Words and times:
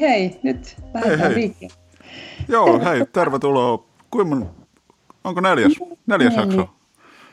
Hei 0.00 0.08
hei, 0.30 0.40
nyt 0.42 0.76
lähdetään 0.94 1.20
hei. 1.20 1.34
liikkeelle. 1.34 1.74
Joo, 2.48 2.80
hei, 2.84 3.06
tervetuloa. 3.12 3.84
Kuinka. 4.10 4.46
Onko 5.24 5.40
neljäs, 5.40 5.72
neljäs 6.06 6.36
Neljä. 6.36 6.46
jakso? 6.46 6.68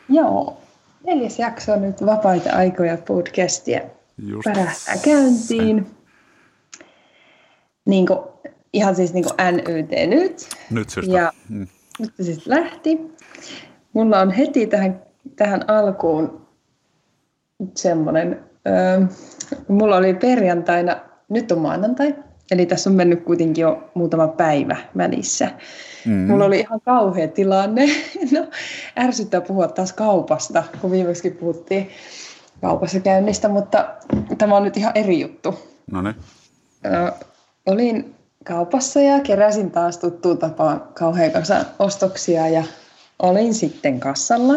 Joo, 0.10 0.58
neljäs 1.06 1.40
jakso 1.40 1.74
on 1.74 1.82
nyt 1.82 2.06
Vapaita 2.06 2.50
aikoja 2.54 2.98
podcastia. 2.98 3.82
Just 4.18 4.44
Pärähtää 4.44 4.96
käyntiin. 5.06 5.88
Niin 7.86 8.06
kuin, 8.08 8.20
ihan 8.74 8.96
siis 8.96 9.14
niin 9.14 9.24
kuin 9.26 9.36
NYT 9.56 9.90
nyt. 10.10 10.50
nyt 10.72 10.90
syystä. 10.90 11.14
Ja 11.14 11.32
Mm. 11.50 11.68
nyt 12.00 12.14
se 12.18 12.24
siis 12.24 12.48
lähti. 12.48 13.00
Mulla 13.94 14.20
on 14.20 14.32
heti 14.32 14.68
tähän, 14.68 15.02
tähän 15.36 15.70
alkuun 15.70 16.48
semmoinen, 17.76 18.44
öö, 18.68 19.06
mulla 19.68 19.98
oli 19.98 20.14
perjantaina, 20.14 20.96
nyt 21.30 21.52
on 21.52 21.60
maanantai, 21.60 22.16
eli 22.54 22.66
tässä 22.66 22.90
on 22.90 22.96
mennyt 22.96 23.24
kuitenkin 23.24 23.62
jo 23.62 23.90
muutama 23.94 24.28
päivä 24.28 24.78
välissä. 24.98 25.52
Mm. 26.06 26.14
Mulla 26.14 26.46
oli 26.46 26.60
ihan 26.60 26.82
kauhea 26.82 27.28
tilanne. 27.28 27.86
No, 28.32 28.48
ärsyttää 29.00 29.42
puhua 29.42 29.68
taas 29.68 29.94
kaupasta, 29.94 30.64
kun 30.82 30.92
viimeksi 30.92 31.30
puhuttiin 31.30 31.90
kaupassa 32.62 33.00
käynnistä, 33.00 33.50
mutta 33.50 33.86
tämä 34.38 34.58
on 34.58 34.64
nyt 34.64 34.78
ihan 34.78 34.92
eri 34.96 35.20
juttu. 35.20 35.56
No 35.92 36.02
niin. 36.02 36.16
Ö, 36.86 37.12
olin 37.66 38.16
kaupassa 38.46 39.00
ja 39.02 39.20
keräsin 39.20 39.72
taas 39.72 39.98
tuttuun 39.98 40.38
tapaan 40.38 40.84
kauhean 40.94 41.32
kanssa 41.32 41.66
ostoksia 41.80 42.48
ja 42.48 42.64
olin 43.20 43.54
sitten 43.54 44.00
kassalla. 44.00 44.54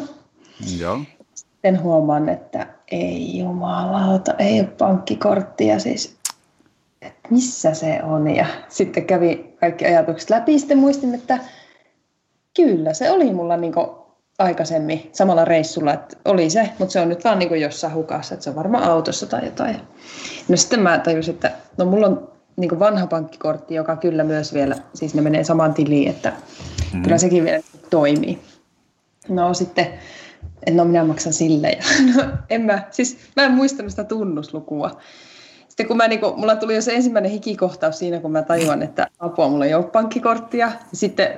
Joo. 0.79 0.99
Sitten 1.35 1.83
huomaan, 1.83 2.29
että 2.29 2.67
ei 2.91 3.39
jumalauta, 3.39 4.35
ei 4.39 4.61
ole 4.61 4.69
pankkikorttia 4.69 5.79
siis, 5.79 6.16
että 7.03 7.29
missä 7.31 7.75
se 7.75 8.01
on. 8.03 8.31
Ja 8.31 8.47
sitten 8.69 9.07
kävi 9.07 9.57
kaikki 9.61 9.87
ajatukset 9.87 10.31
läpi. 10.31 10.59
Sitten 10.59 10.79
muistin, 10.79 11.15
että 11.15 11.39
kyllä 12.57 12.95
se 12.95 13.11
oli 13.11 13.33
mulla 13.33 13.57
niin 13.57 13.75
aikaisemmin 14.39 15.11
samalla 15.13 15.45
reissulla, 15.45 15.95
että 15.95 16.17
oli 16.25 16.51
se, 16.51 16.71
mutta 16.79 16.93
se 16.93 17.01
on 17.01 17.09
nyt 17.09 17.25
vaan 17.25 17.39
niin 17.39 17.61
jossain 17.61 17.95
hukassa, 17.95 18.35
että 18.35 18.45
se 18.45 18.51
on 18.51 18.57
varmaan 18.57 18.85
autossa 18.85 19.27
tai 19.27 19.45
jotain. 19.45 19.81
No 20.49 20.57
sitten 20.57 20.81
mä 20.81 20.99
tajusin, 20.99 21.35
että 21.35 21.51
no 21.77 21.85
mulla 21.85 22.07
on 22.07 22.29
niin 22.57 22.79
vanha 22.79 23.07
pankkikortti, 23.07 23.75
joka 23.75 23.97
kyllä 23.97 24.25
myös 24.25 24.55
vielä, 24.55 24.77
siis 24.95 25.15
ne 25.15 25.23
menee 25.23 25.45
samaan 25.45 25.75
tiliin, 25.75 26.11
että 26.11 26.33
mm. 26.93 27.03
kyllä 27.03 27.19
sekin 27.19 27.45
vielä 27.45 27.63
toimii. 27.91 28.39
No 29.29 29.55
sitten, 29.55 29.87
että 30.67 30.77
no 30.77 30.85
minä 30.85 31.05
maksan 31.05 31.33
sille. 31.33 31.71
Ja, 31.71 31.83
no 32.17 32.23
en 32.51 32.63
mä, 32.63 32.83
siis 32.91 33.19
mä 33.37 33.43
en 33.43 33.53
muistanut 33.53 33.91
sitä 33.91 34.05
tunnuslukua. 34.05 35.01
Sitten 35.77 35.89
kun 35.89 35.97
mä, 35.97 36.09
niin 36.09 36.21
kun, 36.21 36.41
mulla 36.41 36.57
tuli 36.57 36.75
jo 36.75 36.83
se 36.83 36.95
ensimmäinen 36.95 37.31
hikikohtaus 37.31 37.99
siinä, 37.99 38.21
kun 38.21 38.33
mä 38.33 38.43
tajuan, 38.43 38.83
että 38.83 39.07
apua, 39.19 39.49
mulla 39.49 39.67
ei 39.67 39.75
ole 39.75 39.85
pankkikorttia. 39.85 40.73
Sitten, 40.93 41.37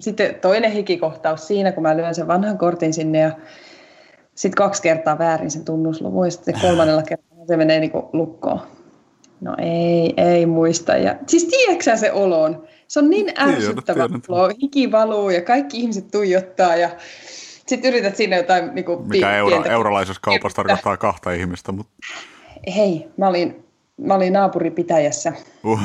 sitten 0.00 0.34
toinen 0.34 0.72
hikikohtaus 0.72 1.46
siinä, 1.46 1.72
kun 1.72 1.82
mä 1.82 1.96
lyön 1.96 2.14
sen 2.14 2.26
vanhan 2.26 2.58
kortin 2.58 2.94
sinne 2.94 3.18
ja 3.18 3.30
sitten 4.34 4.56
kaksi 4.56 4.82
kertaa 4.82 5.18
väärin 5.18 5.50
sen 5.50 5.64
tunnusluvun 5.64 6.26
ja 6.26 6.30
sitten 6.30 6.60
kolmannella 6.60 7.02
kertaa 7.08 7.46
se 7.46 7.56
menee 7.56 7.80
niin 7.80 7.92
lukkoon. 8.12 8.60
No 9.40 9.56
ei, 9.58 10.14
ei 10.16 10.46
muista. 10.46 10.96
Ja, 10.96 11.16
siis 11.26 11.44
tiedätkö 11.44 11.96
se 11.96 12.12
olon? 12.12 12.64
Se 12.88 12.98
on 12.98 13.10
niin 13.10 13.32
ärsyttävä 13.38 14.08
olo. 14.28 14.50
Hiki 14.62 14.92
valuu 14.92 15.30
ja 15.30 15.42
kaikki 15.42 15.80
ihmiset 15.80 16.10
tuijottaa 16.10 16.76
ja 16.76 16.90
sitten 17.66 17.94
yrität 17.94 18.16
sinne 18.16 18.36
jotain... 18.36 18.74
Niin 18.74 18.84
kuin, 18.84 19.08
Mikä 19.08 19.36
euro, 19.36 19.64
eurolaisessa 19.64 20.20
kaupassa 20.24 20.56
tarkoittaa 20.56 20.96
kahta 20.96 21.32
ihmistä, 21.32 21.72
mutta 21.72 21.92
Hei, 22.76 23.08
mä 23.16 23.28
olin, 23.28 23.63
mä 23.96 24.14
olin 24.14 24.32
naapuripitäjässä. 24.32 25.32
uh, 25.64 25.80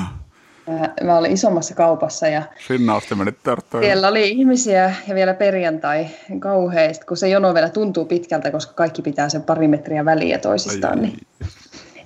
Mä, 0.67 0.89
mä 1.03 1.17
olin 1.17 1.31
isommassa 1.31 1.75
kaupassa 1.75 2.27
ja 2.27 2.43
sinne 2.67 2.93
asti 2.93 3.15
menit 3.15 3.35
törttöön. 3.43 3.83
siellä 3.83 4.07
oli 4.07 4.29
ihmisiä 4.29 4.93
ja 5.07 5.15
vielä 5.15 5.33
perjantai 5.33 6.07
kauheasti, 6.39 7.05
kun 7.05 7.17
se 7.17 7.29
jono 7.29 7.53
vielä 7.53 7.69
tuntuu 7.69 8.05
pitkältä, 8.05 8.51
koska 8.51 8.73
kaikki 8.73 9.01
pitää 9.01 9.29
sen 9.29 9.43
pari 9.43 9.67
metriä 9.67 10.05
väliä 10.05 10.37
toisistaan. 10.37 10.99
Ai, 10.99 11.05
Niin. 11.05 11.17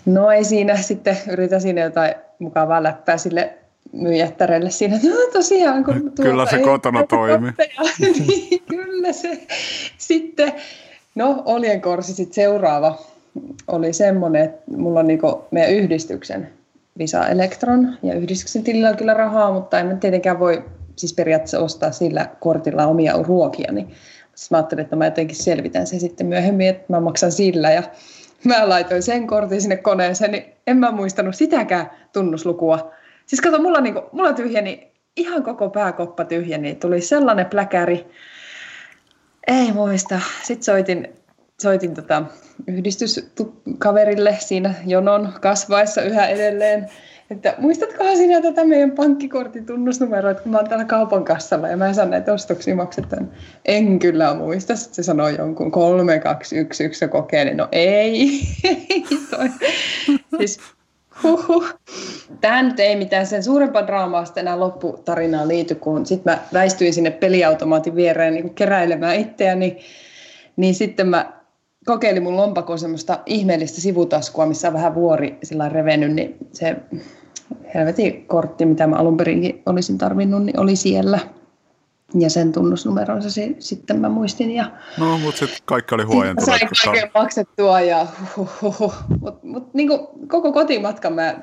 No 0.06 0.32
ei 0.32 0.44
siinä 0.44 0.78
sitten, 0.78 1.18
yritä 1.32 1.60
siinä 1.60 1.82
jotain 1.82 2.16
mukavaa 2.40 2.84
läppää 2.84 3.18
sille 3.18 3.54
myyjättärelle 3.92 4.70
siinä, 4.70 4.96
no 4.96 5.16
tosiaan 5.34 5.84
kun 5.84 6.02
tuota 6.02 6.24
Kyllä 6.24 6.46
se 6.46 6.56
ei 6.56 6.64
kotona 6.64 7.08
toimi. 7.08 7.52
niin 8.00 8.64
kyllä 8.70 9.14
se 9.14 9.48
sitten, 9.98 10.54
no 11.16 11.44
oljenkorsi 11.46 12.14
sitten 12.14 12.34
seuraava 12.34 12.98
oli 13.68 13.94
semmoinen, 13.94 14.44
että 14.44 14.62
mulla 14.78 15.00
on 15.00 15.08
niinku 15.08 15.46
meidän 15.52 15.74
yhdistyksen 15.74 16.50
Visa 16.98 17.28
Electron 17.28 17.98
ja 18.04 18.14
yhdistyksen 18.14 18.64
tilillä 18.64 18.90
on 18.90 18.98
kyllä 18.98 19.14
rahaa, 19.14 19.52
mutta 19.52 19.80
en 19.80 20.00
tietenkään 20.00 20.40
voi 20.40 20.64
siis 20.96 21.14
periaatteessa 21.14 21.60
ostaa 21.60 21.92
sillä 21.92 22.30
kortilla 22.40 22.88
omia 22.88 23.14
ruokia, 23.24 23.72
niin 23.72 23.88
siis 24.36 24.52
mä 24.52 24.58
ajattelin, 24.58 24.84
että 24.84 24.96
mä 24.96 25.06
jotenkin 25.06 25.36
selvitän 25.36 25.88
se 25.88 26.00
sitten 26.00 26.28
myöhemmin, 26.28 26.68
että 26.68 26.86
mä 26.94 27.00
maksan 27.00 27.32
sillä 27.32 27.72
ja 27.72 27.84
mä 28.44 28.70
laitoin 28.70 29.04
sen 29.04 29.28
kortin 29.28 29.62
sinne 29.62 29.78
koneeseen, 29.78 30.32
niin 30.32 30.46
en 30.68 30.78
mä 30.78 30.92
muistanut 30.92 31.36
sitäkään 31.36 31.90
tunnuslukua. 32.14 32.92
Siis 33.26 33.42
kato, 33.42 33.62
mulla, 33.62 33.82
niinku, 33.82 34.02
mulla 34.12 34.34
tyhjeni, 34.34 34.92
ihan 35.18 35.44
koko 35.44 35.70
pääkoppa 35.70 36.26
tyhjeni, 36.26 36.76
tuli 36.76 37.02
sellainen 37.02 37.46
pläkäri, 37.46 38.08
ei 39.48 39.72
muista. 39.72 40.20
Sitten 40.44 40.64
soitin, 40.64 41.14
soitin 41.62 41.94
tota 41.94 42.24
yhdistyskaverille 42.68 44.38
siinä 44.40 44.74
jonon 44.86 45.34
kasvaessa 45.42 46.02
yhä 46.02 46.28
edelleen, 46.28 46.90
että 47.32 47.56
muistatkohan 47.58 48.18
sinä 48.18 48.42
tätä 48.42 48.66
meidän 48.66 48.92
pankkikortin 48.92 49.66
tunnusnumeroa, 49.66 50.32
että 50.32 50.44
kun 50.44 50.52
mä 50.52 50.58
oon 50.58 50.70
täällä 50.70 50.86
kaupan 50.86 51.26
kassalla 51.26 51.68
ja 51.68 51.78
mä 51.78 51.88
en 51.88 51.96
saa 51.96 52.06
näitä 52.06 52.34
ostoksia 52.34 52.76
maksettua. 52.76 53.18
En 53.66 54.00
kyllä 54.00 54.34
muista. 54.34 54.76
Sitten 54.76 54.96
se 54.96 55.04
sanoi 55.04 55.36
jonkun 55.38 55.72
3211 55.72 57.06
ja 57.06 57.10
kokeilin. 57.10 57.58
No 57.58 57.68
ei. 57.72 58.42
ei 58.64 59.06
toi. 59.30 59.50
Siis, 60.38 60.60
huhhuh. 61.24 61.74
Tähän 62.42 62.68
nyt 62.68 62.80
ei 62.80 62.96
mitään 62.96 63.28
sen 63.28 63.44
suurempaa 63.44 63.88
draamaa 63.88 64.26
sitten 64.26 64.42
enää 64.42 64.60
lopputarinaan 64.60 65.48
liity, 65.48 65.76
kun 65.76 66.06
sitten 66.06 66.34
mä 66.34 66.40
väistyin 66.54 66.94
sinne 66.94 67.12
peliautomaatin 67.12 67.96
viereen 67.96 68.34
niin 68.34 68.56
keräilemään 68.56 69.16
itseäni, 69.16 69.78
niin 70.56 70.76
sitten 70.76 71.08
mä 71.08 71.43
kokeilin 71.86 72.24
mun 72.24 72.38
lompakon 72.38 72.80
semmoista 72.80 73.20
ihmeellistä 73.26 73.82
sivutaskua, 73.82 74.46
missä 74.46 74.68
on 74.68 74.74
vähän 74.74 74.96
vuori 74.96 75.38
sillä 75.44 75.70
revennyt, 75.70 76.14
niin 76.14 76.38
se 76.54 76.76
helvetin 77.76 78.26
kortti, 78.26 78.66
mitä 78.66 78.88
mä 78.88 78.96
alun 78.96 79.18
perinkin 79.18 79.62
olisin 79.66 79.98
tarvinnut, 79.98 80.44
niin 80.46 80.60
oli 80.60 80.76
siellä. 80.76 81.20
Ja 82.20 82.30
sen 82.30 82.52
tunnusnumeronsa 82.52 83.30
si- 83.30 83.56
sitten 83.60 84.00
mä 84.00 84.10
muistin. 84.10 84.52
Ja 84.52 84.72
No, 85.00 85.18
mutta 85.18 85.40
sitten 85.40 85.60
kaikki 85.66 85.96
oli 85.96 86.02
sitten 86.02 86.16
huojentuneet. 86.16 86.60
sain 86.60 86.72
kaiken 86.94 87.12
maksettua 87.16 87.82
ja 87.82 88.08
huhuhuhu. 88.38 88.94
Mut, 89.22 89.44
mut 89.44 89.74
niin 89.74 89.90
koko 90.28 90.52
kotimatkan 90.52 91.14
mä 91.14 91.36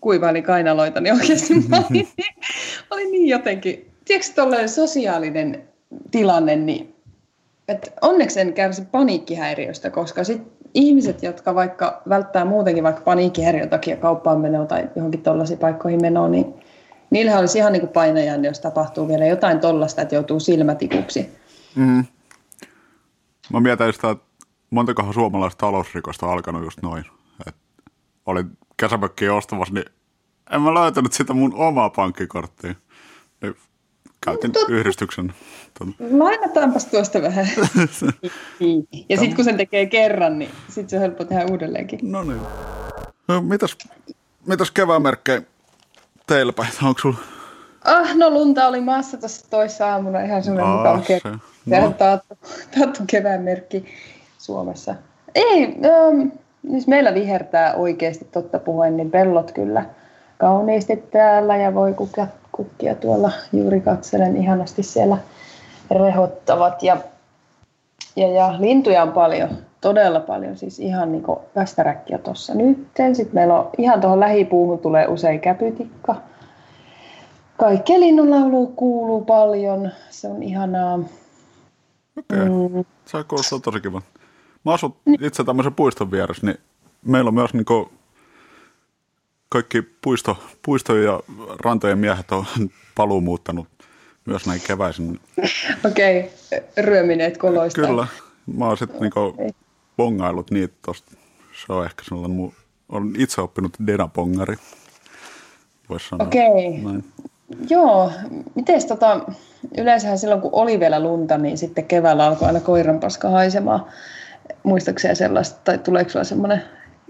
kuivailin 0.00 0.42
kainaloita, 0.42 1.00
niin 1.00 1.14
oikeasti 1.14 1.54
mä 1.68 1.82
olin, 1.90 2.08
olin 2.90 3.10
niin 3.10 3.28
jotenkin, 3.28 3.90
tiedätkö 4.04 4.32
tolleen 4.34 4.68
sosiaalinen 4.68 5.68
tilanne, 6.10 6.56
niin 6.56 6.94
että 7.70 7.90
onneksi 8.00 8.40
en 8.40 8.52
kärsi 8.52 8.82
paniikkihäiriöstä, 8.82 9.90
koska 9.90 10.24
sit 10.24 10.42
ihmiset, 10.74 11.22
jotka 11.22 11.54
vaikka 11.54 12.02
välttää 12.08 12.44
muutenkin 12.44 12.84
vaikka 12.84 13.02
paniikkihäiriön 13.02 13.70
takia 13.70 13.96
kauppaan 13.96 14.40
menoa 14.40 14.66
tai 14.66 14.88
johonkin 14.96 15.22
tollaisiin 15.22 15.58
paikkoihin 15.58 16.02
menoa, 16.02 16.28
niin 16.28 16.54
niillähän 17.10 17.40
olisi 17.40 17.58
ihan 17.58 17.72
niin 17.72 17.80
kuin 17.80 17.92
painajan, 17.92 18.44
jos 18.44 18.60
tapahtuu 18.60 19.08
vielä 19.08 19.26
jotain 19.26 19.60
tollasta, 19.60 20.02
että 20.02 20.14
joutuu 20.14 20.40
silmätikuksi. 20.40 21.38
Mm. 21.76 22.04
Mä 23.52 23.60
mietin 23.60 23.92
sitä, 23.92 24.10
että 24.10 24.24
montakohan 24.70 25.14
suomalaista 25.14 25.66
talousrikosta 25.66 26.26
on 26.26 26.32
alkanut 26.32 26.64
just 26.64 26.82
noin. 26.82 27.04
Et 27.46 27.56
olin 28.26 28.58
kesämökkiä 28.76 29.34
ostamassa, 29.34 29.74
niin 29.74 29.84
en 30.50 30.62
mä 30.62 30.74
löytänyt 30.74 31.12
sitä 31.12 31.32
mun 31.32 31.54
omaa 31.54 31.90
pankkikorttia. 31.90 32.74
Käytin 34.24 34.52
Totta. 34.52 34.72
yhdistyksen. 34.72 35.32
Ton. 35.78 35.94
Lainataanpas 36.10 36.86
tuosta 36.86 37.22
vähän. 37.22 37.46
ja 39.08 39.16
sitten 39.16 39.36
kun 39.36 39.44
sen 39.44 39.56
tekee 39.56 39.86
kerran, 39.86 40.38
niin 40.38 40.50
sitten 40.68 40.88
se 40.90 40.96
on 40.96 41.02
helppo 41.02 41.24
tehdä 41.24 41.46
uudelleenkin. 41.50 41.98
No 42.02 42.22
niin. 42.22 42.40
No, 43.28 43.42
mitäs, 43.42 43.76
mitäs 44.46 44.70
kevään 44.70 45.02
merkkejä 45.02 45.42
teillä 46.26 46.52
päin? 46.52 46.68
Onko 46.82 46.98
sulla... 47.00 47.18
Ah, 47.84 48.16
no 48.16 48.30
lunta 48.30 48.66
oli 48.68 48.80
maassa 48.80 49.16
tuossa 49.16 49.50
toissa 49.50 49.92
aamuna 49.92 50.20
ihan 50.20 50.42
semmoinen 50.42 50.70
Aa, 50.70 50.76
mukava 50.76 51.02
se- 51.06 51.18
ke- 51.24 51.28
no. 51.30 51.38
Sehän 51.68 51.94
taattu, 51.94 52.38
taattu 52.78 53.02
kevään 53.06 53.42
merkki 53.42 53.84
Suomessa. 54.38 54.94
Ei, 55.34 55.66
um, 55.66 56.30
siis 56.70 56.86
meillä 56.86 57.14
vihertää 57.14 57.74
oikeasti 57.74 58.24
totta 58.24 58.58
puhuen, 58.58 58.96
niin 58.96 59.10
pellot 59.10 59.52
kyllä 59.52 59.84
kauniisti 60.38 60.96
täällä 60.96 61.56
ja 61.56 61.74
voi 61.74 61.94
kukkia, 61.94 62.26
kukkia 62.60 62.94
tuolla 62.94 63.30
juuri 63.52 63.80
katselen 63.80 64.36
ihanasti 64.36 64.82
siellä 64.82 65.18
rehottavat 65.90 66.82
ja, 66.82 66.96
ja, 68.16 68.28
ja 68.28 68.54
lintuja 68.58 69.02
on 69.02 69.12
paljon, 69.12 69.48
todella 69.80 70.20
paljon, 70.20 70.56
siis 70.56 70.78
ihan 70.78 71.12
niin 71.12 71.24
västäräkkiä 71.56 72.18
tuossa 72.18 72.54
nytten. 72.54 73.16
Sitten 73.16 73.34
meillä 73.34 73.54
on 73.54 73.70
ihan 73.78 74.00
tuohon 74.00 74.20
lähipuuhun 74.20 74.78
tulee 74.78 75.06
usein 75.06 75.40
käpytikka. 75.40 76.16
Kaikkea 77.56 78.00
linnunlaulua 78.00 78.70
kuuluu 78.76 79.24
paljon, 79.24 79.90
se 80.10 80.28
on 80.28 80.42
ihanaa. 80.42 80.94
Okei, 82.18 82.48
okay. 82.48 82.84
se 83.04 83.24
kuulostaa 83.28 83.58
tosi 83.58 83.80
kiva. 83.80 84.02
Mä 84.64 84.72
asun 84.72 84.94
itse 85.20 85.44
tämmöisen 85.44 85.74
puiston 85.74 86.10
vieressä, 86.10 86.46
niin 86.46 86.58
meillä 87.06 87.28
on 87.28 87.34
myös 87.34 87.54
niinku 87.54 87.90
kaikki 89.50 89.82
puisto, 89.82 90.38
puisto 90.62 90.96
ja 90.96 91.20
rantojen 91.64 91.98
miehet 91.98 92.32
on 92.32 92.44
paluumuuttanut 92.94 93.68
myös 94.26 94.46
näin 94.46 94.60
keväisin. 94.66 95.20
Okei, 95.84 96.30
ryömineet 96.76 97.38
koloista. 97.38 97.80
Kyllä, 97.80 98.06
mä 98.56 98.66
oon 98.66 98.76
sitten 98.76 99.00
niinku 99.00 99.52
bongailut 99.96 100.50
niitä 100.50 100.74
tosta. 100.86 101.12
Se 101.66 101.72
on 101.72 101.84
ehkä 101.84 102.02
sellainen 102.04 102.36
mun, 102.36 102.52
on 102.88 103.14
itse 103.18 103.40
oppinut 103.40 103.76
denapongari. 103.86 104.56
Voisi 105.88 106.08
sanoa. 106.08 106.26
Okei. 106.26 106.78
Näin. 106.78 107.04
Joo, 107.70 108.12
mites 108.54 108.84
tota, 108.84 109.20
yleensähän 109.78 110.18
silloin 110.18 110.40
kun 110.40 110.50
oli 110.52 110.80
vielä 110.80 111.00
lunta, 111.00 111.38
niin 111.38 111.58
sitten 111.58 111.84
keväällä 111.84 112.26
alkoi 112.26 112.46
aina 112.46 112.60
koiranpaska 112.60 113.30
haisemaan. 113.30 113.84
Muistaakseni 114.62 115.14
sellaista, 115.14 115.60
tai 115.64 115.78
tuleeko 115.78 116.10
sulla 116.10 116.24
semmoinen, 116.24 116.62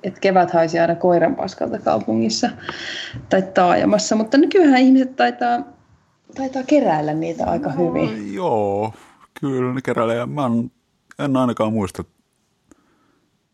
että 0.02 0.20
kevät 0.20 0.50
haisi 0.50 0.78
aina 0.78 0.94
koiranpaskalta 0.94 1.78
kaupungissa 1.78 2.50
tai 3.28 3.42
taajamassa, 3.42 4.16
mutta 4.16 4.38
nykyään 4.38 4.76
ihmiset 4.76 5.16
taitaa, 5.16 5.58
taitaa 6.34 6.62
keräillä 6.62 7.14
niitä 7.14 7.46
aika 7.46 7.70
hyvin. 7.70 8.26
No, 8.26 8.32
joo, 8.32 8.92
kyllä 9.40 9.74
ne 9.74 9.80
keräilee. 9.82 10.16
Ja 10.16 10.26
Mä 10.26 10.46
en, 10.46 10.70
en 11.18 11.36
ainakaan 11.36 11.72
muista, 11.72 12.04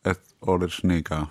että 0.05 0.25
olisi 0.47 0.87
niinkään. 0.87 1.27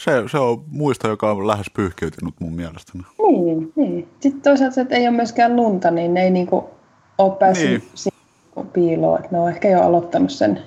Se, 0.00 0.12
se 0.30 0.38
on 0.38 0.64
muisto, 0.70 1.08
joka 1.08 1.30
on 1.30 1.46
lähes 1.46 1.66
pyyhkiytynyt 1.74 2.34
mun 2.40 2.52
mielestäni. 2.54 3.04
Niin, 3.18 3.72
niin. 3.76 4.08
Sitten 4.20 4.42
toisaalta 4.42 4.80
että 4.80 4.94
ei 4.94 5.08
ole 5.08 5.16
myöskään 5.16 5.56
lunta, 5.56 5.90
niin 5.90 6.14
ne 6.14 6.22
ei 6.22 6.30
niinku 6.30 6.70
ole 7.18 7.36
päässyt 7.36 7.84
Niin. 8.04 8.66
piiloon. 8.72 9.18
Että 9.18 9.28
ne 9.36 9.40
on 9.40 9.48
ehkä 9.48 9.68
jo 9.68 9.82
aloittanut 9.82 10.30
sen 10.30 10.62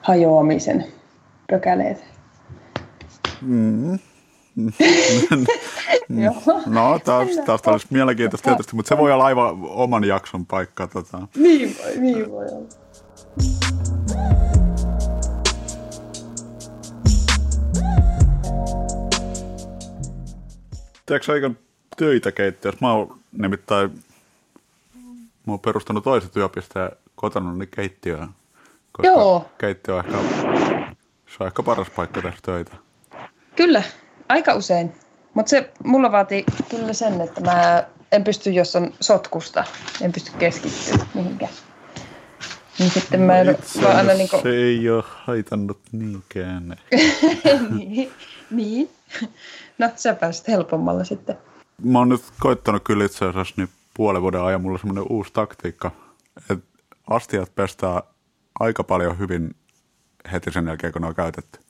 hajoamisen 0.00 0.84
pökäleet. 1.50 2.04
Mm. 3.42 3.98
No, 6.66 6.98
taas, 7.04 7.28
taas 7.46 7.60
olisi 7.64 7.86
mielenkiintoista 7.90 8.50
tietysti, 8.50 8.76
mutta 8.76 8.88
se 8.88 8.98
voi 8.98 9.12
olla 9.12 9.24
aivan 9.24 9.58
oman 9.62 10.04
jakson 10.04 10.46
paikka. 10.46 10.86
Tota. 10.86 11.28
Niin 11.36 11.76
voi, 11.82 11.96
niin 11.96 12.30
voi 12.30 12.46
olla. 12.52 12.68
Teekö 21.06 21.32
aika 21.32 21.50
töitä 21.96 22.32
keittiössä? 22.32 22.78
Mä 22.80 22.92
oon 22.92 23.18
nimittäin 23.32 23.90
mä 25.46 25.52
oon 25.52 25.60
perustanut 25.60 26.04
toisen 26.04 26.30
työpisteen 26.30 26.90
kotona 27.14 27.52
niin 27.52 27.68
keittiöön. 27.68 28.28
Koska 28.92 29.06
Joo. 29.06 29.50
keittiö 29.58 29.94
on 29.94 30.04
ehkä, 30.04 30.75
se 31.36 31.42
on 31.42 31.46
ehkä 31.46 31.62
paras 31.62 31.90
paikka 31.90 32.22
tehdä 32.22 32.36
töitä. 32.42 32.72
Kyllä, 33.56 33.82
aika 34.28 34.54
usein. 34.54 34.92
Mutta 35.34 35.50
se 35.50 35.72
mulla 35.84 36.12
vaatii 36.12 36.44
kyllä 36.70 36.92
sen, 36.92 37.20
että 37.20 37.40
mä 37.40 37.84
en 38.12 38.24
pysty, 38.24 38.50
jos 38.50 38.76
on 38.76 38.92
sotkusta, 39.00 39.64
en 40.00 40.12
pysty 40.12 40.32
keskittyä 40.38 41.06
mihinkään. 41.14 41.52
Niin 42.78 42.90
sitten 42.90 43.20
mä 43.20 43.38
en 43.38 43.50
Itse 43.50 43.78
aina 43.78 43.98
asiassa 44.00 44.14
niinku... 44.14 44.40
Se 44.42 44.48
ei 44.48 44.90
ole 44.90 45.04
haitannut 45.06 45.80
niinkään. 45.92 46.76
niin, 47.78 48.12
niin. 48.50 48.90
No, 49.78 49.90
sä 49.96 50.14
pääsit 50.14 50.48
helpommalla 50.48 51.04
sitten. 51.04 51.38
Mä 51.82 51.98
oon 51.98 52.08
nyt 52.08 52.22
koittanut 52.40 52.84
kyllä 52.84 53.04
itse 53.04 53.24
asiassa 53.24 53.54
niin 53.56 53.68
puolen 53.94 54.22
vuoden 54.22 54.42
ajan 54.42 54.60
mulla 54.60 54.74
on 54.74 54.78
semmoinen 54.78 55.06
uusi 55.10 55.32
taktiikka, 55.32 55.90
että 56.50 56.66
astiat 57.10 57.54
pestää 57.54 58.02
aika 58.60 58.84
paljon 58.84 59.18
hyvin 59.18 59.56
heti 60.32 60.52
sen 60.52 60.66
jälkeen, 60.66 60.92
kun 60.92 61.02
ne 61.02 61.08
on 61.08 61.14
käytetty. 61.14 61.60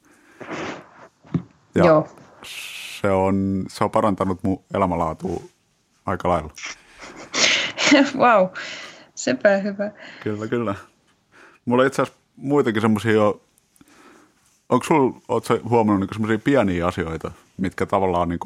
Ja 1.75 1.87
Joo. 1.87 2.09
Se 3.01 3.11
on, 3.11 3.65
se 3.69 3.85
on 3.85 3.91
parantanut 3.91 4.43
mun 4.43 4.65
elämänlaatua 4.75 5.43
aika 6.07 6.29
lailla. 6.29 6.51
Wow, 8.19 8.49
sepä 9.15 9.57
hyvä. 9.59 9.91
Kyllä, 10.23 10.47
kyllä. 10.47 10.75
Mulla 11.65 11.85
itse 11.85 12.03
asiassa 12.03 12.21
muitakin 12.37 12.83
semmoisia 12.83 13.13
jo, 13.13 13.41
onko 14.69 14.85
sulla, 14.85 15.21
ootko 15.29 15.59
huomannut 15.69 16.01
niin 16.01 16.15
semmoisia 16.15 16.39
pieniä 16.39 16.87
asioita, 16.87 17.33
mitkä 17.57 17.87
tavallaan 17.87 18.29
niin 18.29 18.41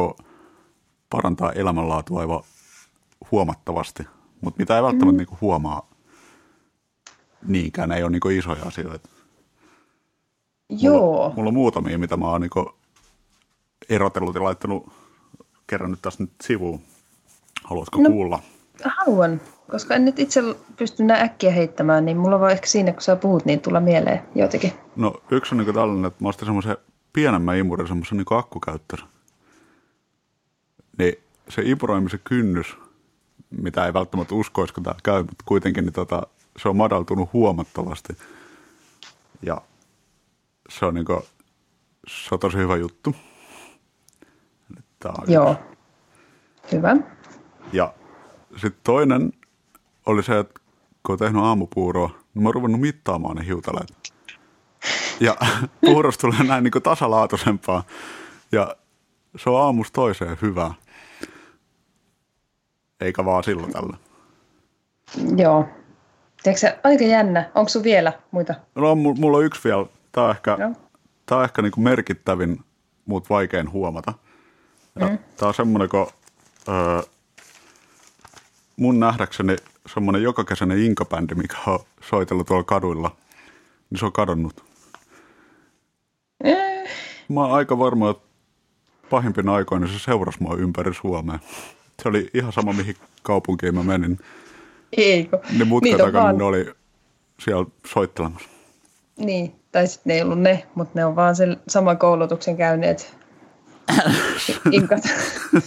parantaa 1.11 1.53
elämänlaatua 1.53 2.21
aivan 2.21 2.43
huomattavasti, 3.31 4.03
mutta 4.41 4.59
mitä 4.59 4.77
ei 4.77 4.83
välttämättä 4.83 5.13
mm. 5.13 5.29
niin 5.31 5.41
huomaa 5.41 5.91
niinkään, 7.47 7.89
ne 7.89 7.97
ei 7.97 8.03
ole 8.03 8.11
niin 8.11 8.39
isoja 8.39 8.63
asioita. 8.65 9.09
Joo. 10.71 11.03
Mulla, 11.03 11.33
mulla 11.37 11.49
on 11.49 11.55
muutamia, 11.55 11.99
mitä 11.99 12.17
mä 12.17 12.27
oon 12.27 12.41
niin 12.41 12.67
erotellut 13.89 14.35
ja 14.35 14.43
laittanut 14.43 14.93
kerran 15.67 15.91
nyt 15.91 16.03
tässä 16.03 16.23
nyt 16.23 16.31
sivuun. 16.43 16.81
Haluatko 17.65 18.03
no. 18.03 18.11
Kuulla? 18.11 18.43
Haluan, 18.85 19.41
koska 19.71 19.95
en 19.95 20.05
nyt 20.05 20.19
itse 20.19 20.43
pysty 20.77 21.05
näin 21.05 21.25
äkkiä 21.25 21.51
heittämään, 21.51 22.05
niin 22.05 22.17
mulla 22.17 22.41
voi 22.41 22.53
ehkä 22.53 22.67
siinä, 22.67 22.93
kun 22.93 23.03
sä 23.03 23.17
puhut, 23.17 23.45
niin 23.45 23.61
tulla 23.61 23.81
mieleen 23.81 24.23
jotenkin. 24.35 24.73
No 24.97 25.23
yksi 25.31 25.55
on 25.55 25.59
niin 25.59 25.75
tällainen, 25.75 26.05
että 26.05 26.25
mä 26.25 26.29
ostin 26.29 26.47
semmoisen 26.47 26.77
pienemmän 27.13 27.57
imurin, 27.57 27.89
semmoisen 27.89 28.19
niin 28.19 28.27
akkukäyttörä. 28.39 29.03
Niin 30.99 31.15
se 31.49 31.63
imuroimisen 31.65 32.21
kynnys, 32.25 32.77
mitä 33.51 33.87
ei 33.87 33.95
välttämättä 33.95 34.35
uskoisi, 34.35 34.75
kun 34.75 34.83
tämä 34.83 34.95
käy, 35.03 35.23
mutta 35.23 35.45
kuitenkin 35.45 35.85
niin 35.85 35.93
tota, 35.93 36.23
se 36.63 36.69
on 36.69 36.77
madaltunut 36.77 37.33
huomattavasti. 37.33 38.17
Ja 39.43 39.63
se 40.71 40.87
on, 40.87 40.95
niin 40.95 41.05
kuin, 41.05 41.23
se 42.09 42.29
on 42.35 42.39
tosi 42.39 42.57
hyvä 42.57 42.77
juttu. 42.77 43.17
Tää 45.01 45.13
on 45.19 45.33
Joo. 45.33 45.57
Hyvä. 46.73 46.97
Ja 47.73 47.95
sitten 48.57 48.81
toinen 48.85 49.33
oli 50.07 50.23
se, 50.23 50.39
että 50.39 50.61
kun 51.07 51.13
on 51.13 51.19
tehnyt 51.19 51.43
aamupuuroa, 51.43 52.09
niin 52.09 52.43
mä 52.43 52.49
oon 52.49 52.55
ruvennut 52.55 52.81
mittaamaan 52.81 53.37
ne 53.37 53.47
hiutaleet. 53.47 54.13
Ja 55.21 55.37
puurosta 55.87 56.21
tulee 56.21 56.43
näin 56.45 56.65
niin 56.65 56.83
tasalaatuisempaa. 56.83 57.83
Ja 58.53 58.77
se 59.37 59.51
on 59.51 59.63
aamusta 59.63 59.95
toiseen 59.95 60.39
hyvää. 60.43 60.75
Eikä 63.01 63.25
vaan 63.25 63.45
silloin 63.45 63.73
tällä. 63.73 63.97
Joo. 65.37 65.69
Tiedätkö 66.43 66.79
aika 66.85 67.05
jännä. 67.05 67.51
Onko 67.55 67.69
sun 67.69 67.83
vielä 67.83 68.13
muita? 68.31 68.55
No, 68.75 68.95
mulla 68.95 69.39
on 69.39 69.45
yksi 69.45 69.65
vielä. 69.65 69.87
Tämä 70.13 70.25
on 70.25 70.31
ehkä, 70.31 70.57
Joo. 70.61 70.73
tää 71.27 71.39
on 71.39 71.45
ehkä 71.45 71.63
niin 71.63 71.73
kuin 71.73 71.85
merkittävin, 71.85 72.61
mutta 73.07 73.35
vaikein 73.35 73.73
huomata. 73.73 74.13
Ja 75.01 75.09
mm. 75.09 75.19
Tämä 75.37 75.49
on 75.49 75.55
semmoinen, 75.55 75.89
kun 75.89 76.07
öö, 76.69 77.03
mun 78.77 79.01
nähdäkseni 79.01 79.57
semmoinen 79.95 80.23
jokakesäinen 80.23 80.79
inkabändi, 80.79 81.35
mikä 81.35 81.57
on 81.67 81.79
soitellut 82.03 82.47
tuolla 82.47 82.65
kaduilla, 82.65 83.17
niin 83.91 83.99
se 83.99 84.07
on 84.07 84.13
kadonnut. 84.13 84.65
Eh, 86.45 86.91
Mä 87.29 87.41
oon 87.41 87.53
aika 87.53 87.79
varma, 87.79 88.11
että 88.11 88.23
pahimpina 89.11 89.55
aikoina 89.55 89.87
se 89.87 89.99
seurasi 89.99 90.43
mua 90.43 90.57
ympäri 90.57 90.95
Suomea. 90.95 91.39
Se 92.03 92.09
oli 92.09 92.31
ihan 92.35 92.53
sama, 92.53 92.73
mihin 92.73 92.97
kaupunkiin 93.23 93.75
mä 93.75 93.83
menin. 93.83 94.19
Eikö? 94.97 95.39
Ne 95.59 95.65
on 95.71 95.99
takana, 95.99 96.23
vaan- 96.25 96.39
ne 96.39 96.45
oli 96.45 96.73
siellä 97.41 97.67
soittelemassa. 97.87 98.49
Niin, 99.17 99.60
tai 99.73 99.87
sitten 99.87 100.11
ne 100.11 100.15
ei 100.15 100.23
ollut 100.23 100.41
ne, 100.41 100.67
mutta 100.75 100.93
ne 100.95 101.05
on 101.05 101.17
vaan 101.17 101.37
sen 101.37 101.57
saman 101.69 101.99
koulutuksen 101.99 102.57
käyneet 102.57 103.15
inkat. 104.73 105.03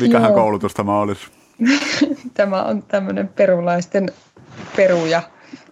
Mikähän 0.00 0.28
Joo. 0.30 0.34
koulutus 0.34 0.74
tämä 0.74 0.98
olisi? 1.00 1.26
Tämä 2.34 2.62
on 2.62 2.82
tämmöinen 2.82 3.28
perulaisten 3.28 4.08
peru- 4.76 5.06
ja 5.06 5.22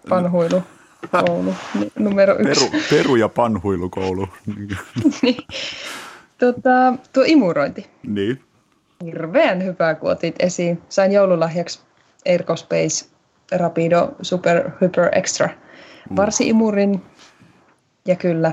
panhuilukoulu 0.09 1.55
n- 1.79 1.91
numero 2.03 2.35
yksi. 2.39 2.69
Peru, 2.69 2.83
peru- 2.89 3.15
ja 3.15 3.29
panhuilukoulu. 3.29 4.29
Niin. 5.21 5.37
Tota, 6.37 6.93
tuo 7.13 7.23
imurointi. 7.25 7.85
Niin. 8.07 8.41
Hirveän 9.05 9.63
hyvä, 9.63 9.95
kun 9.95 10.11
otit 10.11 10.35
esiin. 10.39 10.81
Sain 10.89 11.11
joululahjaksi 11.11 11.79
Aircospace 12.25 13.05
Rapido 13.51 14.15
Super 14.21 14.69
Hyper 14.81 15.09
Extra 15.11 15.49
varsi-imurin. 16.15 17.01
Ja 18.05 18.15
kyllä, 18.15 18.51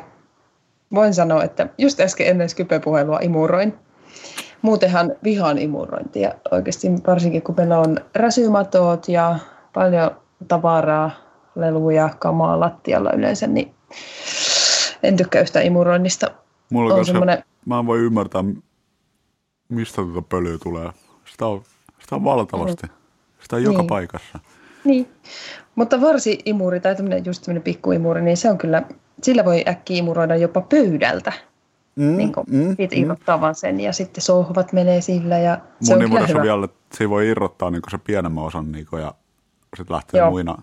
voin 0.95 1.15
sanoa, 1.15 1.45
että 1.45 1.69
just 1.79 2.01
äsken 2.01 2.27
ennen 2.27 2.49
Skype-puhelua 2.49 3.19
imuroin. 3.23 3.75
Muutenhan 4.63 5.13
vihaan 5.25 5.59
imurointia 5.59 6.35
oikeasti, 6.51 6.89
varsinkin 7.07 7.43
kun 7.43 7.55
meillä 7.59 7.79
on 7.79 7.97
räsymatoot 8.15 9.09
ja 9.09 9.39
paljon 9.75 10.11
tavaraa, 10.49 11.11
leluja, 11.55 12.09
kamaa 12.19 12.61
lattialla 12.61 13.13
yleensä, 13.13 13.47
niin 13.47 13.75
en 15.03 15.17
tykkää 15.17 15.43
yhtään 15.43 15.67
imuroinnista. 15.67 16.31
Mulla 16.71 16.95
On 16.95 17.07
semmoinen- 17.07 17.45
Mä 17.67 17.79
en 17.79 17.87
voi 17.87 17.99
ymmärtää, 17.99 18.45
mistä 19.69 20.03
tuota 20.03 20.23
pölyä 20.23 20.59
tulee. 20.63 20.91
Sitä 21.25 21.47
on, 21.47 21.63
sitä 22.01 22.15
on 22.15 22.25
valtavasti. 22.25 22.87
Sitä 23.41 23.57
on 23.57 23.63
joka 23.63 23.79
Niin. 23.79 23.87
paikassa. 23.87 24.39
Niin, 24.85 25.09
mutta 25.75 26.01
varsi-imuri 26.01 26.81
tai 26.81 26.97
tämmöinen 26.97 27.25
just 27.25 27.43
tämmöinen 27.43 27.63
pikkuimuri, 27.63 28.23
niin 28.23 28.37
se 28.37 28.51
on 28.51 28.59
kyllä, 28.59 28.83
sillä 29.23 29.45
voi 29.45 29.65
äkkiä 29.69 29.97
imuroida 29.97 30.37
jopa 30.37 30.61
pöydältä. 30.61 31.33
Mm, 31.97 32.17
niin 32.17 32.33
kuin 32.33 32.47
mm, 32.51 32.77
irrottaa 32.93 33.41
vaan 33.41 33.55
sen 33.55 33.81
ja 33.81 33.93
sitten 33.93 34.23
sohvat 34.23 34.73
menee 34.73 35.01
sillä 35.01 35.39
ja 35.39 35.59
se 35.81 35.95
Mun 35.95 35.95
on 35.95 35.99
kyllä 35.99 36.05
imurossa 36.05 36.33
hyvä. 36.33 36.43
vielä, 36.43 36.65
että 36.65 36.97
siinä 36.97 37.11
voi 37.11 37.29
irrottaa 37.29 37.71
niin 37.71 37.83
se 37.91 37.99
pienemmän 37.99 38.45
osan 38.45 38.73
niin 38.73 38.87
ja 38.93 39.15
sitten 39.77 39.95
lähtee 39.95 40.19
Joo. 40.19 40.31
muina, 40.31 40.63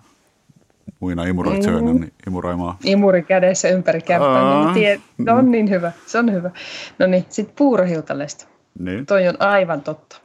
muina 0.99 1.23
imuroitsijoina 1.23 1.93
niin 1.93 2.13
imuroimaan. 2.27 2.75
Imuri 2.83 3.23
kädessä 3.23 3.69
ympäri 3.69 4.01
kämppää, 4.01 4.41
Aa. 4.43 4.63
niin 4.63 4.73
tie, 4.73 5.01
se 5.25 5.31
on 5.31 5.51
niin 5.51 5.69
hyvä, 5.69 5.91
se 6.05 6.19
on 6.19 6.33
hyvä. 6.33 6.51
No 6.99 7.07
niin, 7.07 7.25
sitten 7.29 7.55
puurohiutaleista. 7.57 8.47
Niin. 8.79 9.05
Toi 9.05 9.27
on 9.27 9.41
aivan 9.41 9.81
totta. 9.81 10.17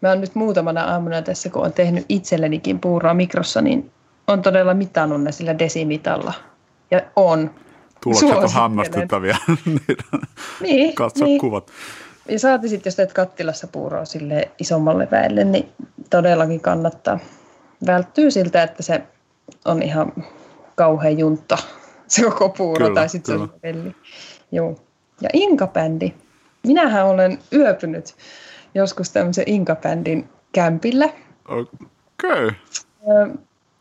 Mä 0.00 0.08
oon 0.08 0.20
nyt 0.20 0.34
muutamana 0.34 0.84
aamuna 0.84 1.22
tässä, 1.22 1.50
kun 1.50 1.64
on 1.64 1.72
tehnyt 1.72 2.04
itsellenikin 2.08 2.80
puuroa 2.80 3.14
mikrossa, 3.14 3.60
niin 3.60 3.90
on 4.26 4.42
todella 4.42 4.74
mitannut 4.74 5.22
ne 5.22 5.32
sillä 5.32 5.58
desimitalla. 5.58 6.32
Ja 6.90 7.00
on. 7.16 7.50
Tulokset 8.00 8.30
on 8.30 8.52
hämmästyttäviä. 8.52 9.36
Niin, 10.60 10.94
Katso 10.94 11.24
niin. 11.24 11.40
kuvat. 11.40 11.70
Ja 12.28 12.38
saati 12.38 12.68
sitten, 12.68 12.90
jos 12.90 12.96
teet 12.96 13.12
kattilassa 13.12 13.66
puuroa 13.66 14.04
sille 14.04 14.50
isommalle 14.58 15.08
väelle, 15.10 15.44
niin 15.44 15.68
todellakin 16.10 16.60
kannattaa. 16.60 17.18
Välttyy 17.86 18.30
siltä, 18.30 18.62
että 18.62 18.82
se 18.82 19.02
on 19.64 19.82
ihan 19.82 20.12
kauhean 20.74 21.18
juntta, 21.18 21.58
se 22.06 22.22
koko 22.22 22.48
puuro, 22.48 22.86
Kyllä, 22.86 23.00
tai 23.00 23.08
sitten 23.08 23.34
se 23.36 23.42
on 23.42 23.52
velli. 23.62 23.94
Joo. 24.52 24.76
Ja 25.20 25.28
Inka-bändi. 25.32 26.14
Minähän 26.66 27.06
olen 27.06 27.38
yöpynyt 27.52 28.14
joskus 28.74 29.10
tämmöisen 29.10 29.44
Inka-bändin 29.46 30.28
kämpillä. 30.52 31.08
Okei. 31.48 32.46
Okay. 33.02 33.36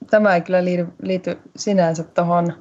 Tämä 0.10 0.36
ei 0.36 0.42
kyllä 0.42 0.66
liity, 0.66 0.88
liity 1.02 1.38
sinänsä 1.56 2.04
tuohon 2.04 2.54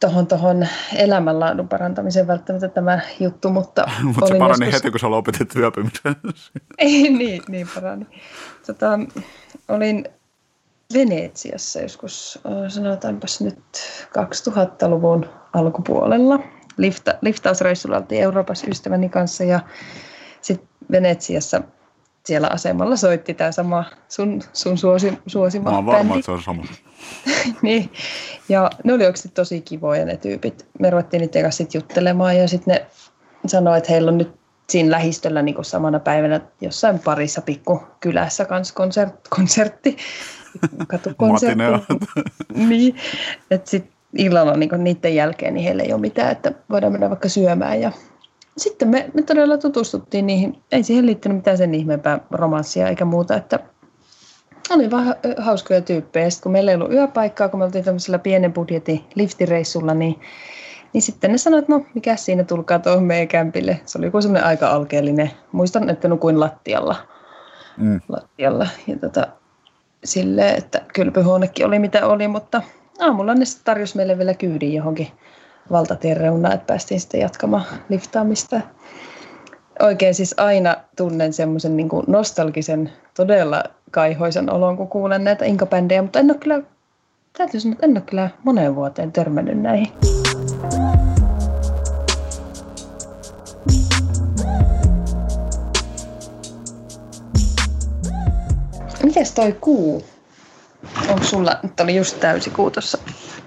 tohon, 0.00 0.26
tohon 0.26 0.66
elämänlaadun 0.96 1.68
parantamiseen 1.68 2.26
välttämättä 2.26 2.68
tämä 2.68 3.00
juttu, 3.20 3.50
mutta 3.50 3.84
Mutta 4.02 4.26
se 4.26 4.38
parani 4.38 4.66
joskus- 4.66 4.74
heti, 4.74 4.90
kun 4.90 5.00
sä 5.00 5.10
lopetit 5.10 5.56
yöpymisen. 5.56 6.16
Ei, 6.78 7.10
niin, 7.10 7.42
niin 7.48 7.68
parani. 7.74 8.06
Tota, 8.66 8.98
olin 9.68 10.04
Venetsiassa 10.94 11.80
joskus, 11.80 12.38
sanotaanpas 12.68 13.40
nyt 13.40 13.58
2000-luvun 14.04 15.26
alkupuolella. 15.52 16.40
Lifta, 16.76 17.14
liftausreissulla 17.22 17.96
oltiin 17.96 18.22
Euroopassa 18.22 18.66
ystäväni 18.70 19.08
kanssa 19.08 19.44
ja 19.44 19.60
Venetsiassa 20.90 21.62
siellä 22.28 22.48
asemalla 22.48 22.96
soitti 22.96 23.34
tämä 23.34 23.52
sama 23.52 23.84
sun, 24.08 24.42
sun 24.52 24.78
suosi, 24.78 25.18
suosima 25.26 25.70
Mä 25.70 25.76
oon 25.76 25.86
varma, 25.86 25.98
bändi. 26.04 26.18
että 26.18 26.26
se 26.26 26.32
on 26.32 26.42
sama. 26.42 26.62
niin. 27.62 27.90
Ja 28.48 28.70
ne 28.84 28.92
oli 28.92 29.06
oikeasti 29.06 29.28
tosi 29.28 29.60
kivoja 29.60 30.04
ne 30.04 30.16
tyypit. 30.16 30.66
Me 30.78 30.90
ruvettiin 30.90 31.20
niiden 31.20 31.42
kanssa 31.42 31.58
sit 31.58 31.74
juttelemaan 31.74 32.36
ja 32.36 32.48
sitten 32.48 32.74
ne 32.74 32.86
sanoi, 33.46 33.78
että 33.78 33.92
heillä 33.92 34.08
on 34.08 34.18
nyt 34.18 34.38
siinä 34.70 34.90
lähistöllä 34.90 35.42
niin 35.42 35.64
samana 35.64 36.00
päivänä 36.00 36.40
jossain 36.60 36.98
parissa 36.98 37.40
pikkukylässä 37.40 38.44
kanssa 38.44 38.74
konsert, 38.74 39.14
konsertti, 39.28 39.96
katukonsertti. 40.88 41.64
Niin, 42.54 42.96
että 43.50 43.70
sitten 43.70 43.92
illalla 44.16 44.54
niin 44.56 44.70
niiden 44.78 45.14
jälkeen 45.14 45.54
niin 45.54 45.64
heillä 45.64 45.82
ei 45.82 45.92
ole 45.92 46.00
mitään, 46.00 46.32
että 46.32 46.52
voidaan 46.70 46.92
mennä 46.92 47.08
vaikka 47.08 47.28
syömään 47.28 47.80
ja 47.80 47.92
sitten 48.58 48.88
me, 48.88 49.10
me 49.14 49.22
todella 49.22 49.58
tutustuttiin 49.58 50.26
niihin. 50.26 50.62
Ei 50.72 50.82
siihen 50.82 51.06
liittynyt 51.06 51.36
mitään 51.36 51.58
sen 51.58 51.74
ihmeempää 51.74 52.20
romanssia 52.30 52.88
eikä 52.88 53.04
muuta, 53.04 53.36
että 53.36 53.58
oli 54.70 54.90
vaan 54.90 55.04
ha- 55.04 55.16
hauskoja 55.38 55.80
tyyppejä. 55.80 56.30
Sitten 56.30 56.42
kun 56.42 56.52
meillä 56.52 56.70
ei 56.70 56.74
ollut 56.74 56.92
yöpaikkaa, 56.92 57.48
kun 57.48 57.60
me 57.60 57.64
oltiin 57.64 57.84
tämmöisellä 57.84 58.18
pienen 58.18 58.52
budjetin 58.52 59.04
liftireissulla, 59.14 59.94
niin, 59.94 60.20
niin 60.92 61.02
sitten 61.02 61.32
ne 61.32 61.38
sanoivat, 61.38 61.62
että 61.62 61.72
no 61.72 61.84
mikä 61.94 62.16
siinä 62.16 62.44
tulkaa 62.44 62.78
tuohon 62.78 63.04
meidän 63.04 63.28
kämpille. 63.28 63.80
Se 63.84 63.98
oli 63.98 64.06
joku 64.06 64.22
semmoinen 64.22 64.46
aika 64.46 64.68
alkeellinen. 64.68 65.30
Muistan, 65.52 65.90
että 65.90 66.08
nukuin 66.08 66.40
lattialla. 66.40 66.96
Mm. 67.76 68.00
lattialla. 68.08 68.66
Ja 68.86 68.98
tota, 68.98 69.26
silleen, 70.04 70.58
että 70.58 70.82
kylpyhuonekin 70.94 71.66
oli 71.66 71.78
mitä 71.78 72.06
oli, 72.06 72.28
mutta 72.28 72.62
aamulla 73.00 73.34
ne 73.34 73.44
sitten 73.44 73.64
tarjosi 73.64 73.96
meille 73.96 74.18
vielä 74.18 74.34
kyydin 74.34 74.74
johonkin 74.74 75.08
valtatien 75.70 76.16
reunaan, 76.16 76.54
että 76.54 76.66
päästiin 76.66 77.00
sitten 77.00 77.20
jatkamaan 77.20 77.64
liftaamista. 77.88 78.60
Oikein 79.82 80.14
siis 80.14 80.34
aina 80.36 80.76
tunnen 80.96 81.32
semmoisen 81.32 81.76
niin 81.76 81.88
nostalgisen, 82.06 82.92
todella 83.16 83.64
kaihoisen 83.90 84.52
olon, 84.52 84.76
kun 84.76 84.88
kuulen 84.88 85.24
näitä 85.24 85.44
inkabändejä, 85.44 86.02
mutta 86.02 86.18
en 86.18 86.30
ole 86.30 86.38
kyllä, 86.38 86.62
täytyy 87.38 87.60
sanoa, 87.60 87.72
että 87.72 87.86
en 87.86 87.92
ole 87.92 88.00
kyllä 88.00 88.30
moneen 88.44 88.74
vuoteen 88.76 89.12
törmännyt 89.12 89.58
näihin. 89.58 89.88
Mites 99.02 99.32
toi 99.32 99.52
kuu? 99.60 100.04
Onko 101.08 101.24
sulla, 101.24 101.56
nyt 101.62 101.80
oli 101.80 101.96
just 101.96 102.20
täysikuu 102.20 102.70
tuossa 102.70 102.98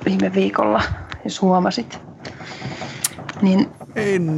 viime 0.06 0.34
viikolla, 0.34 0.82
jos 1.24 1.42
huomasit. 1.42 2.11
Niin 3.42 3.70
En, 3.96 4.30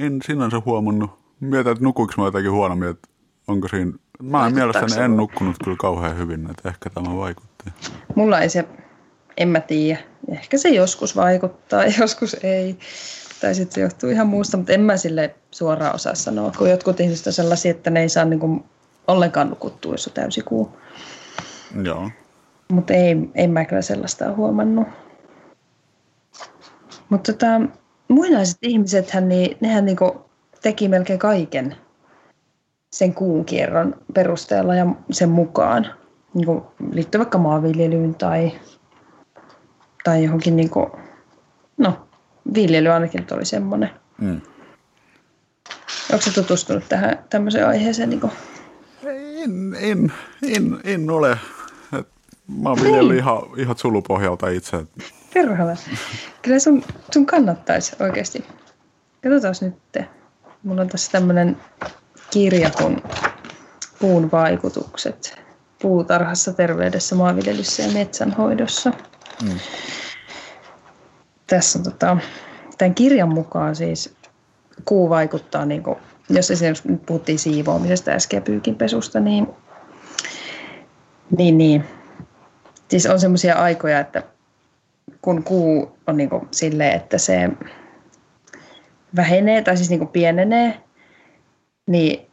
en 0.00 0.20
sinänsä 0.24 0.62
huomannut. 0.64 1.10
Mietin, 1.40 1.72
että 1.72 1.84
nukuinko 1.84 2.14
mä 2.16 2.24
jotenkin 2.24 2.52
huonommin, 2.52 2.88
että 2.88 3.08
onko 3.48 3.68
siinä... 3.68 3.92
Mä 4.22 4.46
en 4.46 4.54
mielestäni 4.54 5.04
en 5.04 5.16
nukkunut 5.16 5.56
kyllä 5.64 5.76
kauhean 5.76 6.18
hyvin, 6.18 6.50
että 6.50 6.68
ehkä 6.68 6.90
tämä 6.90 7.16
vaikutti. 7.16 7.70
mulla 8.14 8.40
ei 8.40 8.48
se, 8.48 8.64
en 9.36 9.48
mä 9.48 9.60
tiedä. 9.60 10.00
Ehkä 10.28 10.58
se 10.58 10.68
joskus 10.68 11.16
vaikuttaa, 11.16 11.84
joskus 12.00 12.36
ei. 12.42 12.78
Tai 13.40 13.54
sitten 13.54 13.74
se 13.74 13.80
johtuu 13.80 14.10
ihan 14.10 14.26
muusta, 14.26 14.56
mutta 14.56 14.72
en 14.72 14.80
mä 14.80 14.96
sille 14.96 15.34
suoraan 15.50 15.94
osaa 15.94 16.14
sanoa, 16.14 16.52
kun 16.58 16.70
jotkut 16.70 17.00
ihmiset 17.00 17.26
on 17.26 17.32
sellaisia, 17.32 17.70
että 17.70 17.90
ne 17.90 18.00
ei 18.00 18.08
saa 18.08 18.24
niinku 18.24 18.64
ollenkaan 19.08 19.50
nukuttua, 19.50 19.94
jos 19.94 20.06
on 20.06 20.12
täysikuu. 20.12 20.76
Joo. 21.82 22.10
Mutta 22.72 22.94
ei, 22.94 23.16
en 23.34 23.50
mä 23.50 23.64
kyllä 23.64 23.82
sellaista 23.82 24.26
ole 24.26 24.34
huomannut. 24.34 24.86
Mutta 27.08 27.32
tota, 27.32 27.46
muinaiset 28.10 28.58
ihmisethän, 28.62 29.28
niin, 29.28 29.56
nehän 29.60 29.84
niinku 29.84 30.30
teki 30.62 30.88
melkein 30.88 31.18
kaiken 31.18 31.76
sen 32.92 33.14
kuun 33.14 33.44
kierron 33.44 33.94
perusteella 34.14 34.74
ja 34.74 34.86
sen 35.10 35.28
mukaan. 35.28 35.86
Niinku 36.34 36.66
liittyy 36.92 37.18
vaikka 37.18 37.38
maanviljelyyn 37.38 38.14
tai, 38.14 38.52
tai 40.04 40.24
johonkin, 40.24 40.56
niinku, 40.56 40.90
no 41.76 42.08
viljely 42.54 42.88
ainakin 42.88 43.26
oli 43.32 43.44
semmoinen. 43.44 43.90
Mm. 44.20 44.40
Onko 46.12 46.22
se 46.24 46.32
tutustunut 46.34 46.84
tähän 46.88 47.24
tämmöiseen 47.30 47.68
aiheeseen? 47.68 48.10
Niinku? 48.10 48.30
En, 49.04 49.76
en, 49.80 50.12
en, 50.42 50.80
en 50.84 51.10
ole. 51.10 51.38
Mä 52.58 52.68
oon 52.68 52.78
viljellyt 52.82 53.16
ihan, 53.16 53.42
ihan 53.56 53.78
sulupohjalta 53.78 54.48
itse. 54.48 54.76
Perhana. 55.34 55.76
Kyllä 56.42 56.58
sun, 56.58 56.84
sun 57.12 57.26
kannattaisi 57.26 57.96
oikeasti. 58.00 58.44
Katsotaan 59.22 59.54
nyt. 59.60 60.08
Mulla 60.62 60.80
on 60.80 60.88
tässä 60.88 61.12
tämmöinen 61.12 61.56
kirja 62.30 62.70
kuin 62.70 63.02
Puun 64.00 64.30
vaikutukset 64.30 65.40
puutarhassa, 65.82 66.52
terveydessä, 66.52 67.14
maanviljelyssä 67.14 67.82
ja 67.82 67.92
metsänhoidossa. 67.92 68.92
Mm. 69.42 69.58
Tässä 71.46 71.78
on 71.78 71.82
tota, 71.82 72.16
tämän 72.78 72.94
kirjan 72.94 73.28
mukaan 73.34 73.76
siis 73.76 74.14
kuu 74.84 75.08
vaikuttaa, 75.08 75.64
niin 75.64 75.82
kuin, 75.82 75.96
jos 76.28 76.50
esimerkiksi 76.50 76.88
nyt 76.88 77.06
puhuttiin 77.06 77.38
siivoamisesta 77.38 78.10
äsken 78.10 78.36
ja 78.36 78.40
pyykinpesusta, 78.40 79.20
niin, 79.20 79.46
niin, 81.38 81.58
niin 81.58 81.84
siis 82.90 83.06
on 83.06 83.20
semmoisia 83.20 83.54
aikoja, 83.54 84.00
että 84.00 84.22
kun 85.22 85.42
kuu 85.42 85.98
on 86.06 86.16
niin 86.16 86.30
kuin 86.30 86.48
silleen, 86.50 86.96
että 86.96 87.18
se 87.18 87.50
vähenee 89.16 89.62
tai 89.62 89.76
siis 89.76 89.90
niin 89.90 89.98
kuin 89.98 90.08
pienenee, 90.08 90.80
niin 91.86 92.26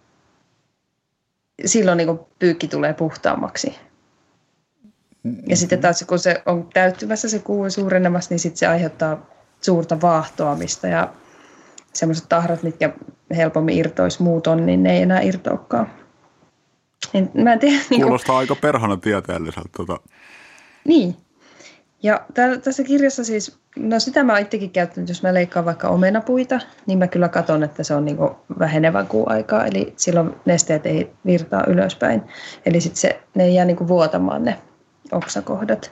silloin 1.66 1.98
niin 1.98 2.08
kuin 2.08 2.20
pyykki 2.40 2.68
tulee 2.68 2.94
puhtaammaksi. 2.94 3.76
Ja 5.48 5.56
sitten 5.56 5.82
taas 5.82 6.06
kun 6.08 6.20
se 6.20 6.42
on 6.46 6.70
täyttymässä 6.74 7.30
se 7.30 7.40
kuu 7.40 7.70
suurenemassa, 7.70 8.34
niin 8.34 8.40
sitten 8.40 8.58
se 8.58 8.68
aiheuttaa 8.68 9.26
suurta 9.62 10.02
vaahtoamista 10.02 10.88
ja 10.88 11.14
semmoiset 11.94 12.30
tahrat, 12.30 12.64
mitkä 12.64 12.94
helpommin 13.36 13.78
irtoisi 13.78 14.24
muuton, 14.24 14.66
niin 14.66 14.84
ne 14.84 14.94
ei 14.94 15.02
enää 15.02 15.22
irtoakaan. 15.22 15.92
En, 17.14 17.32
mä 17.34 17.54
en 17.54 17.60
tiedä, 17.60 17.84
niin 17.90 18.02
Kuulostaa 18.02 18.34
kun... 18.34 18.40
aika 18.40 18.56
perhana 18.56 18.98
tieteelliseltä. 18.98 19.70
Tota. 19.78 20.00
Niin. 20.88 21.16
Ja 22.04 22.22
täällä, 22.34 22.58
tässä 22.58 22.84
kirjassa 22.84 23.24
siis, 23.24 23.60
no 23.76 24.00
sitä 24.00 24.24
mä 24.24 24.34
oon 24.34 24.42
itsekin 24.42 24.72
käyttänyt, 24.72 25.10
jos 25.10 25.24
mä 25.24 25.34
leikkaan 25.34 25.66
vaikka 25.66 25.90
omenapuita, 25.90 26.60
niin 26.86 27.00
mä 27.00 27.08
kyllä 27.08 27.30
katson, 27.30 27.64
että 27.64 27.84
se 27.84 27.94
on 27.94 28.06
niin 28.06 28.18
vähenevän 28.60 29.08
kuun 29.08 29.32
aikaa, 29.32 29.66
eli 29.66 29.94
silloin 29.98 30.36
nesteet 30.46 30.86
ei 30.86 31.12
virtaa 31.26 31.64
ylöspäin. 31.68 32.22
Eli 32.66 32.82
sitten 32.82 33.02
se, 33.02 33.20
ne 33.36 33.44
ei 33.44 33.56
jää 33.56 33.66
niin 33.66 33.88
vuotamaan 33.88 34.44
ne 34.44 34.60
oksakohdat. 35.12 35.92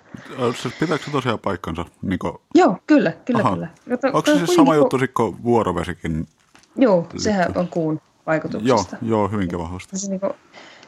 Siis 0.62 0.74
pitääkö 0.80 1.06
se 1.06 1.12
tosiaan 1.12 1.40
paikkansa? 1.40 1.86
Niin 2.02 2.20
kuin... 2.20 2.34
Joo, 2.56 2.78
kyllä, 2.88 3.14
kyllä, 3.26 3.40
Aha. 3.40 3.54
kyllä. 3.54 3.68
Kato, 3.90 4.08
Onko 4.08 4.32
se 4.32 4.38
siis 4.38 4.56
sama 4.56 4.72
niin 4.72 4.80
juttu 4.80 4.98
kuin 5.14 5.44
vuorovesikin? 5.44 6.28
Joo, 6.76 6.98
liittyy? 6.98 7.20
sehän 7.20 7.52
on 7.56 7.68
kuun 7.68 8.02
vaikutuksesta. 8.26 8.98
Joo, 9.02 9.10
joo 9.20 9.28
hyvinkin 9.28 9.60
vahvasti. 9.60 10.00
Se 10.00 10.10
niin 10.10 10.20
kuin, 10.20 10.34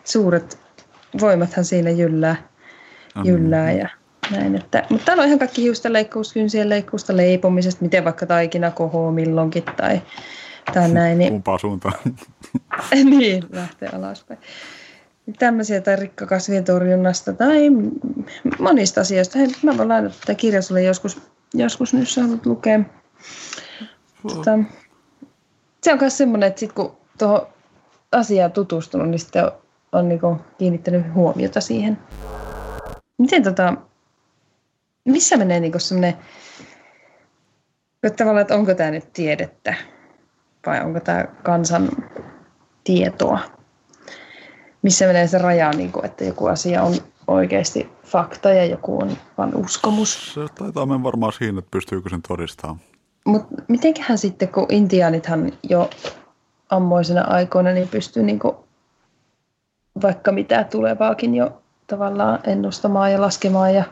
suuret 0.03 0.59
voimathan 1.19 1.65
siinä 1.65 1.89
jyllää, 1.89 2.35
jyllää 3.23 3.71
ja 3.71 3.89
näin. 4.31 4.55
Että, 4.55 4.83
mutta 4.89 5.05
täällä 5.05 5.21
on 5.21 5.27
ihan 5.27 5.39
kaikki 5.39 5.61
hiusten 5.61 5.93
leikkuus, 5.93 6.33
kynsien 6.33 6.69
leikkuusta, 6.69 7.17
leipomisesta, 7.17 7.83
miten 7.83 8.05
vaikka 8.05 8.25
taikina 8.25 8.71
kohoo 8.71 9.11
milloinkin 9.11 9.63
tai, 9.63 10.01
tai 10.73 10.89
näin. 10.89 11.17
Niin, 11.17 11.31
Kumpaa 11.31 11.57
suuntaan. 11.57 11.93
niin, 13.19 13.43
lähtee 13.51 13.89
alaspäin 13.89 14.39
tämmöisiä 15.39 15.81
tai 15.81 15.95
rikkakasvien 15.95 16.63
torjunnasta 16.63 17.33
tai 17.33 17.69
monista 18.59 19.01
asioista. 19.01 19.39
Hei, 19.39 19.47
mä 19.63 19.77
voin 19.77 19.89
laittaa 19.89 20.19
tätä 20.19 20.35
kirjaa 20.35 20.61
sulle 20.61 20.83
joskus, 20.83 21.21
joskus 21.53 21.93
nyt 21.93 22.09
sä 22.09 22.21
haluat 22.21 22.45
lukea. 22.45 22.79
Tota, 24.27 24.59
se 25.83 25.93
on 25.93 25.99
myös 25.99 26.17
semmoinen, 26.17 26.47
että 26.47 26.59
sit 26.59 26.73
kun 26.73 26.97
tuohon 27.17 27.47
asiaan 28.11 28.51
tutustunut, 28.51 29.09
niin 29.09 29.19
sitten 29.19 29.45
on, 29.45 29.51
on 29.91 30.09
niinku 30.09 30.37
kiinnittänyt 30.57 31.13
huomiota 31.13 31.61
siihen. 31.61 31.97
Miten 33.17 33.43
tota, 33.43 33.73
missä 35.05 35.37
menee 35.37 35.59
niinku 35.59 35.79
semmoinen, 35.79 36.13
että 38.03 38.17
tavallaan, 38.17 38.41
että 38.41 38.55
onko 38.55 38.73
tämä 38.73 38.91
nyt 38.91 39.13
tiedettä 39.13 39.75
vai 40.65 40.81
onko 40.81 40.99
tämä 40.99 41.25
kansan 41.43 41.89
tietoa? 42.83 43.57
missä 44.81 45.07
menee 45.07 45.27
se 45.27 45.37
raja, 45.37 45.71
niin 45.71 45.91
kuin, 45.91 46.05
että 46.05 46.23
joku 46.23 46.45
asia 46.45 46.83
on 46.83 46.95
oikeasti 47.27 47.89
fakta 48.05 48.49
ja 48.49 48.65
joku 48.65 49.01
on 49.01 49.17
vain 49.37 49.55
uskomus. 49.55 50.33
Se 50.33 50.41
taitaa 50.55 50.85
mennä 50.85 51.03
varmaan 51.03 51.33
siinä, 51.33 51.59
että 51.59 51.71
pystyykö 51.71 52.09
sen 52.09 52.21
todistamaan. 52.27 52.79
Mutta 53.25 53.55
mitenköhän 53.67 54.17
sitten, 54.17 54.47
kun 54.47 54.65
intiaanithan 54.69 55.51
jo 55.63 55.89
ammoisena 56.69 57.21
aikoina 57.21 57.71
niin 57.71 57.87
pystyy 57.87 58.23
niin 58.23 58.39
kuin 58.39 58.55
vaikka 60.01 60.31
mitä 60.31 60.63
tulevaakin 60.63 61.35
jo 61.35 61.61
tavallaan 61.87 62.39
ennustamaan 62.43 63.11
ja 63.11 63.21
laskemaan 63.21 63.75
ja 63.75 63.83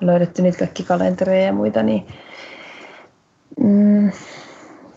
löydetty 0.00 0.42
niitä 0.42 0.58
kaikki 0.58 0.82
kalentereja 0.82 1.46
ja 1.46 1.52
muita, 1.52 1.82
niin 1.82 2.06
mm, 3.60 4.12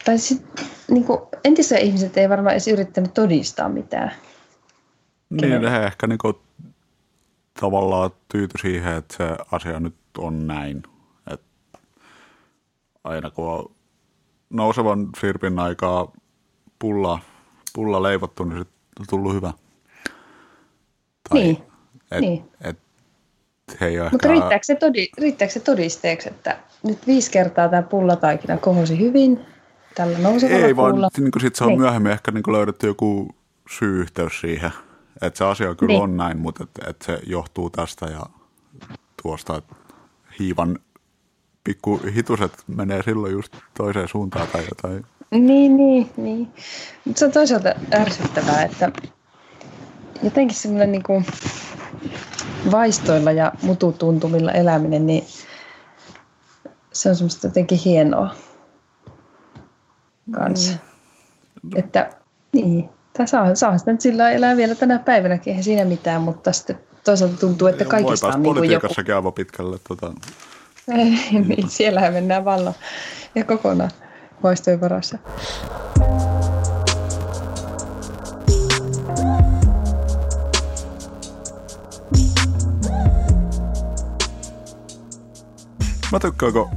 tai 0.05 0.17
sit, 0.17 0.45
niin 0.89 1.03
kuin, 1.03 1.19
entisiä 1.43 1.77
ihmiset 1.77 2.17
ei 2.17 2.29
varmaan 2.29 2.53
edes 2.53 2.67
yrittänyt 2.67 3.13
todistaa 3.13 3.69
mitään. 3.69 4.11
Niin, 5.29 5.67
he 5.67 5.83
ehkä 5.83 6.07
niinku 6.07 6.41
tavallaan 7.59 8.11
tyyty 8.31 8.57
siihen, 8.61 8.93
että 8.93 9.17
se 9.17 9.37
asia 9.51 9.79
nyt 9.79 9.95
on 10.17 10.47
näin. 10.47 10.83
Et 11.33 11.41
aina 13.03 13.31
kun 13.31 13.47
on 13.47 13.71
nousevan 14.49 15.09
sirpin 15.21 15.59
aikaa 15.59 16.11
pulla, 16.79 17.19
pulla 17.73 18.03
leivottu, 18.03 18.43
niin 18.43 18.59
sitten 18.59 18.81
on 18.99 19.05
tullut 19.09 19.33
hyvä. 19.33 19.53
Tai 21.29 21.39
niin. 21.39 21.70
Et, 22.11 22.21
niin. 22.21 22.43
Et, 22.61 22.77
he 23.81 23.87
Mutta 24.11 24.27
ehkä... 24.27 24.27
riittääkö, 24.27 24.65
se 24.65 24.75
todi, 24.75 25.07
riittääkö 25.17 25.53
se 25.53 25.59
todisteeksi, 25.59 26.29
että 26.29 26.57
nyt 26.83 27.07
viisi 27.07 27.31
kertaa 27.31 27.69
tämä 27.69 27.81
pullataikina 27.81 28.57
kohosi 28.57 28.99
hyvin 28.99 29.39
tällä 29.95 30.17
nousevalla 30.17 30.65
Ei, 30.65 30.73
pulla. 30.73 30.91
vaan 30.91 31.11
niin 31.17 31.41
sit 31.41 31.55
se 31.55 31.63
on 31.63 31.67
niin. 31.67 31.79
myöhemmin 31.79 32.11
ehkä 32.11 32.31
niin 32.31 32.43
löydetty 32.47 32.87
joku 32.87 33.35
syy-yhteys 33.69 34.41
siihen– 34.41 34.71
että 35.21 35.37
se 35.37 35.45
asia 35.45 35.75
kyllä 35.75 35.93
niin. 35.93 36.01
on 36.01 36.17
näin, 36.17 36.37
mutta 36.37 36.63
että 36.63 36.89
et 36.89 37.01
se 37.01 37.19
johtuu 37.27 37.69
tästä 37.69 38.05
ja 38.05 38.21
tuosta, 39.23 39.57
että 39.57 39.75
hiivan 40.39 40.79
pikku 41.63 42.01
hituset 42.15 42.51
menee 42.67 43.03
silloin 43.03 43.33
just 43.33 43.57
toiseen 43.77 44.07
suuntaan 44.07 44.47
tai 44.47 44.63
jotain. 44.69 45.05
Niin, 45.31 45.77
niin, 45.77 46.09
niin. 46.17 46.47
Mutta 47.05 47.19
se 47.19 47.25
on 47.25 47.31
toisaalta 47.31 47.73
ärsyttävää, 47.93 48.63
että 48.63 48.91
jotenkin 50.23 50.57
semmoinen 50.57 50.91
niin 50.91 51.03
kuin 51.03 51.25
vaistoilla 52.71 53.31
ja 53.31 53.51
mututuntumilla 53.61 54.51
eläminen, 54.51 55.07
niin 55.07 55.23
se 56.93 57.09
on 57.09 57.15
semmoista 57.15 57.47
jotenkin 57.47 57.79
hienoa 57.85 58.35
kanssa. 60.31 60.73
Mm. 61.63 61.69
Että 61.75 62.09
niin, 62.51 62.89
tai 63.17 63.27
saa, 63.27 63.55
saa 63.55 63.77
sitä 63.77 63.91
nyt 63.91 64.01
sillä 64.01 64.31
elää 64.31 64.57
vielä 64.57 64.75
tänä 64.75 64.99
päivänäkin, 64.99 65.51
eihän 65.51 65.63
siinä 65.63 65.85
mitään, 65.85 66.21
mutta 66.21 66.51
sitten 66.51 66.79
toisaalta 67.03 67.37
tuntuu, 67.37 67.67
että 67.67 67.85
kaikista 67.85 68.27
on 68.27 68.43
niin 68.43 68.55
kuin 68.55 68.71
joku... 68.71 68.87
aivan 69.15 69.33
pitkälle. 69.33 69.77
Tota... 69.87 70.13
niin, 71.47 71.69
siellähän 71.69 72.13
mennään 72.13 72.45
vallan 72.45 72.75
ja 73.35 73.43
kokonaan 73.43 73.91
vaistojen 74.43 74.81
varassa. 74.81 75.17
Mä 86.11 86.19
tykkään, 86.19 86.53
kun 86.53 86.69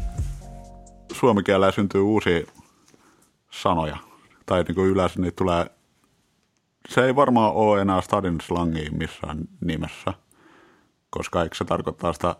suomikielellä 1.12 1.72
syntyy 1.72 2.00
uusia 2.00 2.46
sanoja. 3.50 3.96
Tai 4.46 4.62
niin 4.62 4.74
kuin 4.74 4.90
yleensä 4.90 5.20
niitä 5.20 5.36
tulee 5.36 5.66
se 6.88 7.04
ei 7.04 7.16
varmaan 7.16 7.52
ole 7.52 7.80
enää 7.80 8.00
stadin 8.00 8.40
slangia 8.40 8.90
missään 8.92 9.38
nimessä, 9.60 10.12
koska 11.10 11.42
eikö 11.42 11.54
se 11.54 11.64
tarkoittaa 11.64 12.12
sitä 12.12 12.36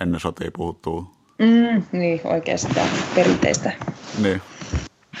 ennen 0.00 0.20
sotia 0.20 0.50
puhuttua? 0.56 1.00
Mm, 1.38 1.82
niin, 1.92 2.20
sitä 2.56 2.86
perinteistä. 3.14 3.72
Niin, 4.22 4.42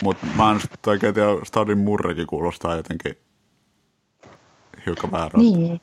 mutta 0.02 0.26
mä 0.36 0.50
en 0.50 0.60
sitten 0.60 0.90
oikein 0.90 1.14
tiedä, 1.14 1.28
stadin 1.44 1.78
murrekin 1.78 2.26
kuulostaa 2.26 2.76
jotenkin 2.76 3.18
hiukan 4.86 5.12
väärältä. 5.12 5.38
Niin, 5.38 5.80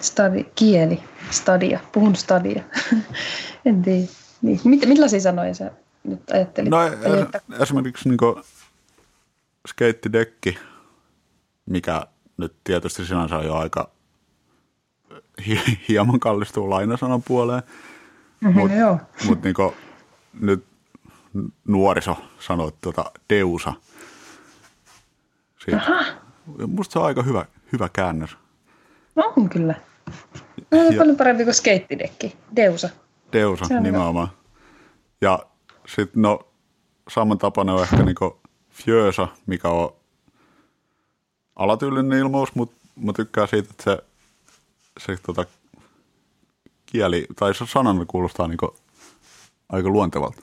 stadi, 0.00 0.44
kieli, 0.54 1.02
stadia, 1.30 1.80
puhun 1.92 2.16
stadia. 2.16 2.62
en 3.66 3.82
tiedä. 3.82 4.08
Niin. 4.42 4.60
Mit, 4.64 4.86
millaisia 4.86 5.20
sanoja 5.20 5.54
sä 5.54 5.70
nyt 6.04 6.30
ajattelit? 6.30 6.70
No 6.70 6.82
er, 6.82 7.26
esimerkiksi 7.60 8.08
niin 8.08 8.44
skeittidekki 9.68 10.58
mikä 11.68 12.06
nyt 12.36 12.54
tietysti 12.64 13.06
sinänsä 13.06 13.36
on 13.36 13.44
jo 13.44 13.54
aika 13.54 13.90
hieman 15.88 16.20
kallistuu 16.20 16.70
lainasanan 16.70 17.22
puoleen. 17.22 17.62
Mm-hmm, 18.40 18.60
mutta 18.60 19.24
mut 19.24 19.42
niinku, 19.42 19.74
nyt 20.40 20.64
nuoriso 21.64 22.16
sanoo 22.40 22.70
tuota 22.80 23.04
deusa. 23.30 23.72
Siitä. 25.64 25.76
Aha. 25.76 26.04
Musta 26.66 26.92
se 26.92 26.98
on 26.98 27.04
aika 27.04 27.22
hyvä, 27.22 27.44
hyvä 27.72 27.88
käännös. 27.92 28.36
No 29.16 29.32
on 29.36 29.48
kyllä. 29.48 29.74
No, 30.70 30.78
on 30.80 30.92
ja, 30.92 30.98
paljon 30.98 31.16
parempi 31.16 31.44
kuin 31.44 31.54
skeittidekki. 31.54 32.36
Deusa. 32.56 32.88
Deusa, 33.32 33.80
nimenomaan. 33.80 34.28
Hyvä. 34.28 34.38
Ja 35.20 35.38
sitten 35.86 36.22
no, 36.22 36.48
samantapainen 37.08 37.74
on 37.74 37.82
ehkä 37.82 37.96
niinku 37.96 38.40
fjösa, 38.70 39.28
mikä 39.46 39.68
on 39.68 39.92
alatyylinen 41.56 42.18
ilmaus, 42.18 42.54
mutta 42.54 42.76
mä 42.96 43.12
tykkään 43.12 43.48
siitä, 43.48 43.68
että 43.70 43.84
se, 43.84 43.98
se 44.98 45.16
tota, 45.26 45.44
kieli, 46.86 47.26
tai 47.36 47.54
se 47.54 47.66
sanan 47.66 48.06
kuulostaa 48.06 48.48
niinku 48.48 48.76
aika 49.68 49.88
luontevalta 49.88 50.42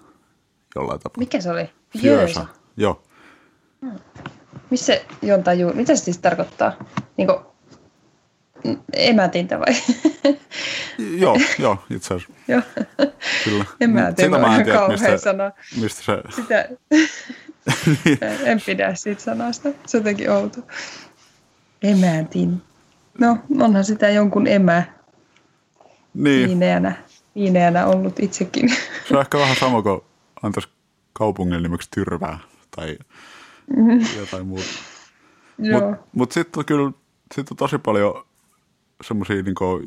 jollain 0.75 0.99
tapaa. 0.99 1.19
Mikä 1.19 1.41
se 1.41 1.51
oli? 1.51 1.69
Fjösa. 1.97 2.45
Joo. 2.77 3.03
Hmm. 3.81 3.99
Missä 4.69 5.01
jonta 5.21 5.53
juu, 5.53 5.73
mitä 5.73 5.95
se 5.95 6.03
siis 6.03 6.17
tarkoittaa? 6.17 6.71
Niinku 7.17 7.54
emätintä 8.93 9.59
vai? 9.59 9.75
joo, 11.21 11.37
joo, 11.59 11.77
itse 11.89 12.13
asiassa. 12.13 12.33
joo. 12.51 12.61
Kyllä. 13.43 13.65
Emätintä 13.81 14.23
Sitä 14.23 14.37
mä 14.39 14.57
en 14.57 14.63
tiedä, 14.65 14.87
mistä, 14.87 15.17
sana. 15.17 15.51
mistä 15.81 16.01
se... 16.03 16.21
Sitä, 16.35 16.69
en, 18.45 18.61
pidä 18.65 18.95
siitä 18.95 19.21
sanasta. 19.21 19.69
Se 19.85 19.97
on 19.97 20.01
jotenkin 20.01 20.31
outo. 20.31 20.59
Emätin. 21.83 22.61
No, 23.19 23.37
onhan 23.59 23.83
sitä 23.83 24.09
jonkun 24.09 24.47
emä 24.47 24.83
Niin, 26.13 26.47
viineänä, 26.47 26.95
viineänä 27.35 27.85
ollut 27.85 28.19
itsekin. 28.19 28.69
se 29.07 29.15
on 29.15 29.21
ehkä 29.21 29.37
vähän 29.37 29.55
sama 29.55 29.81
kuin 29.81 30.01
antaisi 30.43 30.69
kaupungin 31.13 31.63
nimeksi 31.63 31.89
Tyrvää 31.95 32.39
tai 32.75 32.97
jotain 34.19 34.47
muuta. 34.47 34.65
Mutta 35.57 36.03
mut 36.13 36.31
sitten 36.31 36.59
on 36.59 36.65
kyllä 36.65 36.91
sit 37.35 37.51
on 37.51 37.57
tosi 37.57 37.77
paljon 37.77 38.25
semmoisia 39.03 39.41
niinku, 39.41 39.81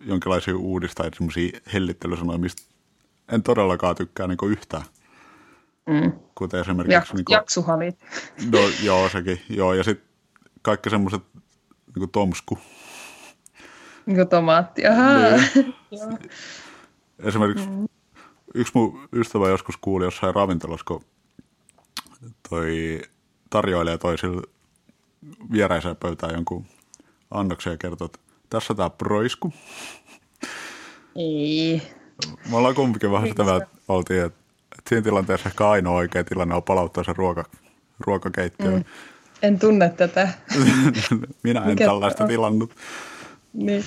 jonkinlaisia 0.00 0.56
uudistajia, 0.56 1.10
semmoisia 1.14 1.60
hellittelysanoja, 1.72 2.38
mistä 2.38 2.62
en 3.32 3.42
todellakaan 3.42 3.96
tykkää 3.96 4.26
niinku 4.26 4.46
yhtään. 4.46 4.84
Mm. 5.86 6.12
Kuten 6.34 6.60
esimerkiksi... 6.60 6.98
Jak- 6.98 7.14
niinku, 7.14 7.32
jaksuhalit. 7.32 7.98
no, 8.52 8.58
joo, 8.82 9.08
sekin. 9.08 9.40
Joo, 9.48 9.74
ja 9.74 9.84
sitten 9.84 10.08
kaikki 10.62 10.90
semmoiset 10.90 11.22
niinku 11.86 12.06
tomsku. 12.06 12.58
Niin 14.06 14.16
kuin 14.16 14.28
tomaatti. 14.28 14.86
Ahaa. 14.86 15.20
Niin. 15.20 15.74
Esimerkiksi 17.28 17.68
mm. 17.68 17.86
yksi 18.54 18.72
mun 18.74 19.08
ystävä 19.12 19.48
joskus 19.48 19.76
kuuli 19.76 20.04
jossain 20.04 20.34
ravintolassa, 20.34 20.84
kun 20.88 21.04
toi 22.50 23.02
tarjoilija 23.50 23.98
toi 23.98 24.18
sille 24.18 24.42
vieräiseen 25.52 25.96
pöytään 25.96 26.34
jonkun 26.34 26.66
annoksen 27.30 27.70
ja 27.70 27.76
kertoi, 27.76 28.06
että 28.06 28.18
tässä 28.50 28.74
tämä 28.74 28.90
proisku. 28.90 29.52
Ei. 31.16 31.82
Me 32.50 32.56
ollaan 32.56 32.74
kumpikin 32.74 33.10
vähän 33.10 33.28
sitä 33.28 33.44
mieltä, 33.44 33.64
että 33.64 33.78
oltiin, 33.88 34.24
että, 34.24 34.38
että 34.78 34.88
siinä 34.88 35.02
tilanteessa 35.02 35.48
ehkä 35.48 35.68
ainoa 35.68 35.96
oikea 35.96 36.24
tilanne 36.24 36.54
on 36.54 36.62
palauttaa 36.62 37.04
se 37.04 37.12
ruoka, 37.16 37.44
ruokakeittiöön. 38.00 38.74
Mm. 38.74 38.84
En 39.42 39.58
tunne 39.58 39.88
tätä. 39.88 40.28
Minä 41.42 41.60
en 41.60 41.66
Mikä 41.66 41.84
tällaista 41.84 42.24
on? 42.24 42.28
tilannut. 42.28 42.70
Niin. 43.52 43.84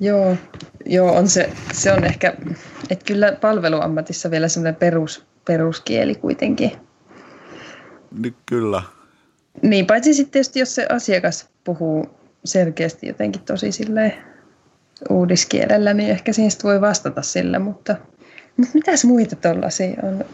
Joo, 0.00 0.36
joo 0.86 1.16
on 1.16 1.28
se, 1.28 1.52
se 1.72 1.92
on 1.92 2.04
ehkä, 2.04 2.34
että 2.90 3.04
kyllä 3.04 3.32
palveluammatissa 3.32 4.30
vielä 4.30 4.48
semmoinen 4.48 4.76
perus, 4.76 5.24
peruskieli 5.44 6.14
kuitenkin. 6.14 6.72
Niin 8.18 8.34
kyllä. 8.46 8.82
Niin, 9.62 9.86
paitsi 9.86 10.14
sitten 10.14 10.32
tietysti, 10.32 10.58
jos 10.58 10.74
se 10.74 10.86
asiakas 10.90 11.48
puhuu 11.64 12.17
selkeästi 12.48 13.06
jotenkin 13.06 13.42
tosi 13.42 13.72
silleen 13.72 14.12
uudiskielellä, 15.10 15.94
niin 15.94 16.10
ehkä 16.10 16.32
sit 16.32 16.64
voi 16.64 16.80
vastata 16.80 17.22
sillä, 17.22 17.58
mutta, 17.58 17.96
mutta 18.56 18.74
mitäs 18.74 19.04
muita 19.04 19.36
tollasia 19.36 20.00
on? 20.02 20.24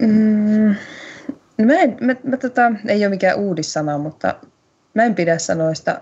Mm, 0.00 0.74
no 1.58 1.64
mä 1.66 1.74
en, 1.74 1.96
mä, 2.00 2.16
mä 2.24 2.36
tota, 2.36 2.72
ei 2.88 3.04
ole 3.04 3.10
mikään 3.10 3.38
uudissana, 3.38 3.98
mutta 3.98 4.34
mä 4.94 5.02
en 5.02 5.14
pidä 5.14 5.38
sanoista 5.38 6.00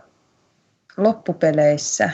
loppupeleissä. 0.96 2.10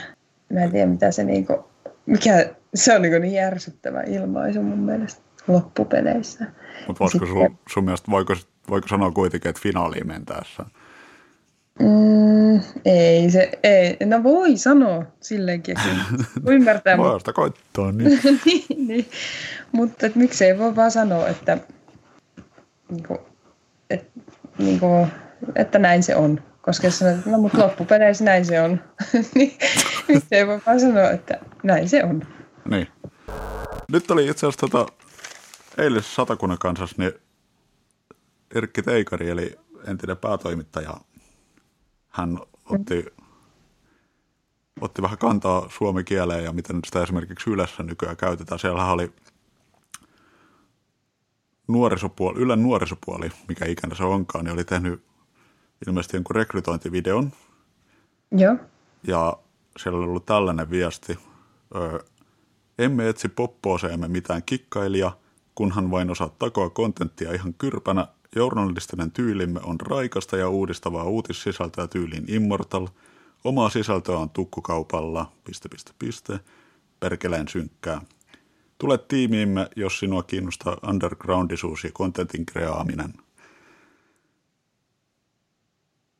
Mä 0.53 0.59
en 0.59 0.71
tiedä, 0.71 0.85
mitä 0.85 1.11
se 1.11 1.23
niinku, 1.23 1.65
mikä, 2.05 2.49
se 2.75 2.95
on 2.95 3.01
niinku 3.01 3.19
niin 3.19 3.33
järsyttävä 3.33 4.01
ilmaisu 4.01 4.63
mun 4.63 4.79
mielestä 4.79 5.21
loppupeleissä. 5.47 6.45
Mutta 6.87 6.99
voisiko 6.99 7.25
sun, 7.25 7.57
sun 7.73 7.83
mielestä, 7.83 8.11
voiko, 8.11 8.33
voiko 8.69 8.87
sanoa 8.87 9.11
kuitenkin, 9.11 9.49
että 9.49 9.61
finaaliin 9.61 10.07
mentäessä? 10.07 10.65
Mm, 11.79 12.14
ei 12.85 13.31
se, 13.31 13.51
ei. 13.63 13.97
No 14.05 14.23
voi 14.23 14.57
sanoa 14.57 15.05
silleenkin. 15.21 15.77
Voi 16.45 16.55
ymmärtää, 16.55 16.97
sitä 17.17 17.33
koittaa, 17.33 17.91
niin. 17.91 18.19
niin, 18.45 18.87
niin. 18.87 19.09
mutta 19.71 20.05
et 20.05 20.15
miksei 20.15 20.57
voi 20.57 20.75
vaan 20.75 20.91
sanoa, 20.91 21.27
että, 21.27 21.57
niinku, 22.91 23.19
et, 23.89 24.07
niinku, 24.57 25.07
että 25.55 25.79
näin 25.79 26.03
se 26.03 26.15
on. 26.15 26.41
Koska 26.61 26.87
jos 26.87 26.99
sanot, 26.99 27.17
että 27.17 27.29
no 27.29 27.37
mutta 27.37 27.59
loppupeleissä 27.59 28.23
näin 28.23 28.45
se 28.45 28.61
on, 28.61 28.81
niin 29.35 29.57
miksei 30.07 30.47
voi 30.47 30.61
vaan 30.65 30.79
sanoa, 30.79 31.11
että 31.11 31.39
näin 31.63 31.89
se 31.89 32.03
on. 32.03 32.27
niin. 32.69 32.87
Nyt 33.91 34.11
oli 34.11 34.27
itse 34.27 34.47
asiassa 34.47 34.67
tota, 34.67 34.93
eilisessä 35.77 36.15
Satakunnan 36.15 36.57
kansassa, 36.57 36.95
niin 36.99 37.11
Erkki 38.55 38.81
Teikari, 38.81 39.29
eli 39.29 39.55
entinen 39.87 40.17
päätoimittaja, 40.17 40.93
hän 42.15 42.39
otti, 42.69 43.05
otti 44.81 45.01
vähän 45.01 45.17
kantaa 45.17 45.69
suomen 45.69 46.05
kieleen 46.05 46.43
ja 46.43 46.53
miten 46.53 46.75
nyt 46.75 46.85
sitä 46.85 47.03
esimerkiksi 47.03 47.49
Ylessä 47.49 47.83
nykyään 47.83 48.17
käytetään. 48.17 48.59
Siellähän 48.59 48.93
oli 48.93 49.13
nuorisopuoli, 51.67 52.39
Ylen 52.39 52.63
nuorisopuoli, 52.63 53.31
mikä 53.47 53.65
ikinä 53.65 53.95
se 53.95 54.03
onkaan, 54.03 54.45
niin 54.45 54.53
oli 54.53 54.63
tehnyt 54.63 55.03
ilmeisesti 55.87 56.17
jonkun 56.17 56.35
rekrytointivideon, 56.35 57.31
Joo. 58.31 58.55
ja 59.07 59.37
siellä 59.77 59.97
oli 59.99 60.07
ollut 60.07 60.25
tällainen 60.25 60.69
viesti. 60.69 61.19
Ö, 61.75 62.03
emme 62.79 63.09
etsi 63.09 63.29
poppooseemme 63.29 64.07
mitään 64.07 64.43
kikkailija, 64.43 65.17
kunhan 65.55 65.91
vain 65.91 66.11
osaat 66.11 66.39
takoa 66.39 66.69
kontenttia 66.69 67.33
ihan 67.33 67.53
kyrpänä. 67.53 68.07
Journalistinen 68.35 69.11
tyylimme 69.11 69.59
on 69.63 69.81
raikasta 69.81 70.37
ja 70.37 70.49
uudistavaa 70.49 71.03
uutissisältöä 71.03 71.87
tyyliin 71.87 72.25
Immortal. 72.27 72.87
Omaa 73.43 73.69
sisältöä 73.69 74.17
on 74.17 74.29
tukkukaupalla, 74.29 75.31
piste, 75.43 75.69
piste, 75.69 75.91
piste, 75.99 76.39
perkeleen 76.99 77.47
synkkää. 77.47 78.01
Tule 78.77 78.97
tiimiimme, 78.97 79.69
jos 79.75 79.99
sinua 79.99 80.23
kiinnostaa 80.23 80.77
undergroundisuus 80.89 81.83
ja 81.83 81.89
kontentin 81.93 82.45
kreaaminen. 82.45 83.13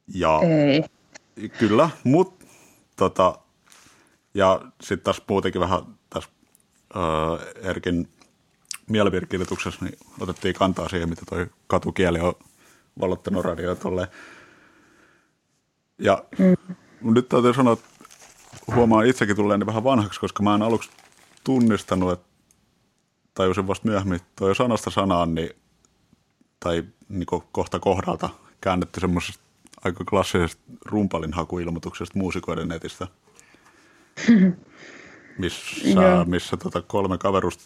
Ja 0.07 0.39
Ei. 0.43 0.83
Kyllä, 1.59 1.89
mutta 2.03 2.45
tota, 2.95 3.39
ja 4.33 4.61
sitten 4.81 5.03
taas 5.03 5.21
muutenkin 5.29 5.61
vähän 5.61 5.81
tässä 6.09 6.29
öö, 6.95 7.51
Erkin 7.69 8.07
mielipidekirjoituksessa 8.89 9.85
niin 9.85 9.97
otettiin 10.19 10.55
kantaa 10.55 10.89
siihen, 10.89 11.09
mitä 11.09 11.21
toi 11.29 11.47
katukieli 11.67 12.19
on 12.19 12.33
valottanut 12.99 13.45
radioa 13.45 13.75
tolleen. 13.75 14.07
Ja 15.99 16.23
mm. 16.39 16.75
nyt 17.13 17.29
täytyy 17.29 17.53
sanoa, 17.53 17.73
että 17.73 17.85
huomaan 18.75 19.05
itsekin 19.05 19.35
tulleeni 19.35 19.65
vähän 19.65 19.83
vanhaksi, 19.83 20.19
koska 20.19 20.43
mä 20.43 20.55
en 20.55 20.61
aluksi 20.61 20.89
tunnistanut, 21.43 22.11
että 22.11 22.27
tajusin 23.33 23.67
vasta 23.67 23.87
myöhemmin, 23.87 24.15
että 24.15 24.29
toi 24.35 24.55
sanasta 24.55 24.89
sanaan, 24.89 25.35
niin, 25.35 25.49
tai 26.59 26.83
niin 27.09 27.25
kohta 27.51 27.79
kohdalta 27.79 28.29
käännetty 28.61 28.99
semmoisesta 28.99 29.43
aika 29.83 30.03
klassisesta 30.05 30.61
rumpalin 30.85 31.33
hakuilmoituksesta 31.33 32.19
muusikoiden 32.19 32.67
netistä, 32.67 33.07
missä, 35.37 36.25
missä 36.25 36.57
tota 36.57 36.81
kolme 36.81 37.17
kaverusta, 37.17 37.63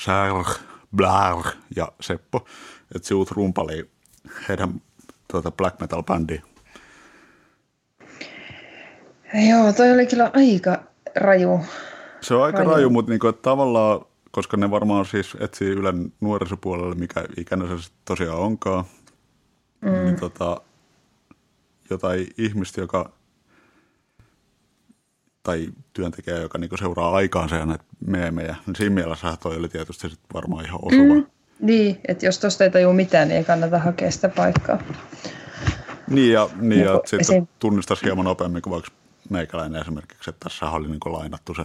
Sär, 0.00 0.44
Blär 0.96 1.54
ja 1.76 1.92
Seppo, 2.00 2.46
että 2.94 3.08
siut 3.08 3.30
rumpali 3.30 3.90
heidän 4.48 4.82
tota 5.32 5.50
black 5.50 5.80
metal 5.80 6.02
bändiin. 6.02 6.42
Joo, 9.48 9.72
toi 9.72 9.92
oli 9.92 10.06
kyllä 10.06 10.30
aika 10.34 10.82
raju. 11.16 11.60
Se 12.20 12.34
on 12.34 12.42
aika 12.42 12.58
Raju. 12.58 12.70
raju, 12.70 12.90
mutta 12.90 13.10
niinku, 13.10 13.28
että 13.28 13.42
tavallaan, 13.42 14.00
koska 14.30 14.56
ne 14.56 14.70
varmaan 14.70 15.06
siis 15.06 15.36
etsii 15.40 15.70
Ylen 15.70 16.12
nuorisopuolelle, 16.20 16.94
mikä 16.94 17.24
ikinä 17.36 17.66
se 17.66 17.90
tosiaan 18.04 18.38
onkaan, 18.38 18.84
mm. 19.80 19.90
niin 19.90 20.16
tota, 20.16 20.60
jotain 21.90 22.26
ihmistä, 22.38 22.80
joka 22.80 23.12
tai 25.42 25.68
työntekijä, 25.92 26.36
joka 26.38 26.58
niinku 26.58 26.76
seuraa 26.76 27.14
aikaansa 27.14 27.56
ja 27.56 27.66
näitä 27.66 27.84
meemejä, 28.06 28.56
niin 28.66 28.76
siinä 28.76 28.94
mielessä 28.94 29.36
toi 29.42 29.56
oli 29.56 29.68
tietysti 29.68 30.08
sit 30.10 30.20
varmaan 30.34 30.64
ihan 30.64 30.80
osuva. 30.82 31.14
Mm. 31.14 31.26
Niin, 31.60 32.00
että 32.08 32.26
jos 32.26 32.38
tosta 32.38 32.64
ei 32.64 32.70
tajua 32.70 32.92
mitään, 32.92 33.28
niin 33.28 33.38
ei 33.38 33.44
kannata 33.44 33.78
hakea 33.78 34.10
sitä 34.10 34.28
paikkaa. 34.28 34.82
Niin 36.08 36.32
ja, 36.32 36.48
niin 36.60 36.80
ja 36.84 36.90
Niinku 36.92 37.06
sitten 37.06 37.42
esim- 37.42 37.46
tunnistaisi 37.58 38.04
hieman 38.04 38.24
nopeammin 38.24 38.62
kuin 38.62 38.70
vaikka 38.72 38.90
meikäläinen 39.30 39.80
esimerkiksi, 39.80 40.30
että 40.30 40.48
tässä 40.48 40.70
oli 40.70 40.88
niinku 40.88 41.12
lainattu 41.12 41.54
se 41.54 41.64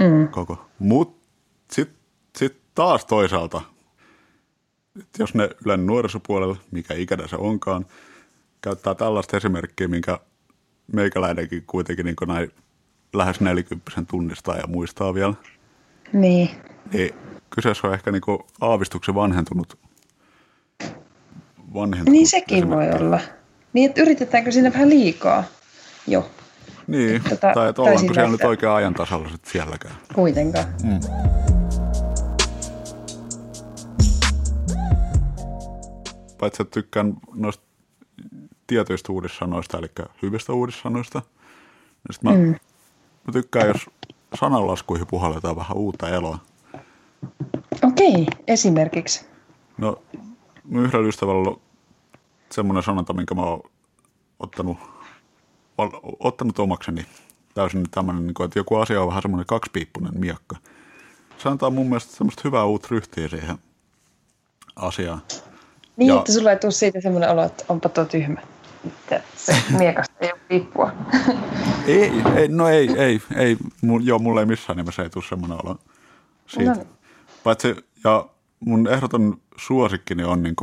Mm. 0.00 0.28
koko. 0.28 0.66
Mutta 0.78 1.24
sitten 1.72 1.96
sit 2.36 2.56
taas 2.74 3.04
toisaalta, 3.04 3.60
että 5.00 5.22
jos 5.22 5.34
ne 5.34 5.50
Ylen 5.66 5.86
nuorisopuolella, 5.86 6.56
mikä 6.70 6.94
ikinä 6.94 7.26
se 7.28 7.36
onkaan, 7.36 7.86
käyttää 8.60 8.94
tällaista 8.94 9.36
esimerkkiä, 9.36 9.88
minkä 9.88 10.18
meikäläinenkin 10.92 11.62
kuitenkin 11.66 12.04
niin 12.06 12.16
näin 12.26 12.50
lähes 13.12 13.40
40 13.40 13.90
tunnistaa 14.10 14.56
ja 14.56 14.66
muistaa 14.66 15.14
vielä, 15.14 15.34
Niin. 16.12 16.50
niin 16.92 17.14
kyseessä 17.50 17.86
on 17.88 17.94
ehkä 17.94 18.10
niin 18.12 18.22
aavistuksen 18.60 19.14
vanhentunut, 19.14 19.78
vanhentunut 21.74 22.12
Niin 22.12 22.28
sekin 22.28 22.70
voi 22.70 22.90
olla. 22.90 23.20
Niin, 23.72 23.88
että 23.90 24.02
yritetäänkö 24.02 24.52
siinä 24.52 24.72
vähän 24.72 24.88
liikaa 24.90 25.44
jo 26.06 26.30
Niin, 26.86 27.22
Tota, 27.22 27.52
tai 27.54 27.68
että 27.68 27.82
ollaanko 27.82 28.14
siellä 28.14 28.30
nyt 28.30 28.34
että- 28.34 28.48
oikein 28.48 28.72
ajan 28.72 28.94
tasalla 28.94 29.28
sit 29.28 29.44
sielläkään. 29.44 29.94
kuitenkaan. 30.14 30.64
paitsi 36.38 36.62
että 36.62 36.74
tykkään 36.74 37.14
noista 37.34 37.64
tietyistä 38.66 39.12
uudissanoista, 39.12 39.78
eli 39.78 39.90
hyvistä 40.22 40.52
uudissanoista. 40.52 41.18
Niin 41.18 42.14
sit 42.14 42.22
mä, 42.22 42.30
mm. 42.30 42.54
mä 43.26 43.32
tykkään, 43.32 43.68
jos 43.68 43.90
sananlaskuihin 44.34 45.06
puhalletaan 45.06 45.56
vähän 45.56 45.76
uutta 45.76 46.08
eloa. 46.08 46.38
Okei, 47.82 48.26
esimerkiksi. 48.46 49.26
No, 49.78 50.02
mun 50.64 50.84
yhdellä 50.84 51.08
ystävällä 51.08 51.50
on 51.50 51.60
semmoinen 52.50 52.82
sanonta, 52.82 53.12
minkä 53.12 53.34
mä 53.34 53.42
oon 53.42 53.60
ottanut, 54.38 54.78
ottanut 56.20 56.58
omakseni 56.58 57.06
täysin 57.54 57.90
tämmöinen, 57.90 58.26
niin 58.26 58.44
että 58.44 58.58
joku 58.58 58.76
asia 58.76 59.02
on 59.02 59.08
vähän 59.08 59.22
semmoinen 59.22 59.46
kaksipiippunen 59.46 60.20
miekka. 60.20 60.56
Se 61.38 61.48
antaa 61.48 61.70
mun 61.70 61.86
mielestä 61.86 62.16
semmoista 62.16 62.42
hyvää 62.44 62.64
uutta 62.64 62.88
ryhtiä 62.90 63.28
siihen 63.28 63.58
asiaan. 64.76 65.22
Niin, 65.96 66.08
ja, 66.08 66.18
että 66.18 66.32
sulla 66.32 66.50
ei 66.50 66.58
tule 66.58 66.72
siitä 66.72 67.00
semmoinen 67.00 67.30
olo, 67.30 67.44
että 67.44 67.64
onpa 67.68 67.88
tuo 67.88 68.04
tyhmä. 68.04 68.40
Miekasta 69.78 70.14
ei 70.20 70.32
ole 70.32 70.40
piippua. 70.48 70.92
ei, 71.86 72.12
ei, 72.36 72.48
no 72.48 72.68
ei, 72.68 72.88
ei, 72.98 73.20
ei. 73.36 73.56
Mul, 73.82 74.00
joo, 74.04 74.18
mulle 74.18 74.40
ei 74.40 74.46
missään 74.46 74.76
nimessä 74.76 75.02
ei 75.02 75.10
tule 75.10 75.24
semmoinen 75.28 75.58
olo 75.64 75.78
siitä. 76.46 76.70
No 76.70 76.76
niin. 76.76 76.88
Paitsi, 77.44 77.76
ja 78.04 78.28
mun 78.60 78.88
ehdoton 78.88 79.40
suosikkini 79.56 80.24
on 80.24 80.42
niin 80.42 80.56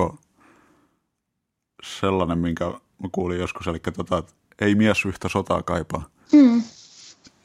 sellainen, 1.83 2.37
minkä 2.37 2.65
mä 2.65 3.09
kuulin 3.11 3.39
joskus, 3.39 3.67
eli 3.67 3.79
tota, 3.79 4.17
että 4.17 4.33
ei 4.61 4.75
mies 4.75 5.05
yhtä 5.05 5.29
sotaa 5.29 5.63
kaipaa. 5.63 6.09
Mm. 6.33 6.63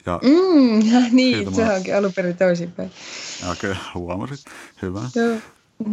Ja 0.05 0.19
mm, 0.23 0.81
ja 0.93 0.99
niin, 1.11 1.55
se 1.55 1.65
mä... 1.65 1.73
onkin 1.73 1.97
alun 1.97 2.13
perin 2.15 2.37
toisinpäin. 2.37 2.91
Okei, 3.51 3.71
okay, 3.71 3.83
huomasit. 3.93 4.45
Hyvä. 4.81 5.01
Joo. 5.15 5.37
Mm, 5.85 5.91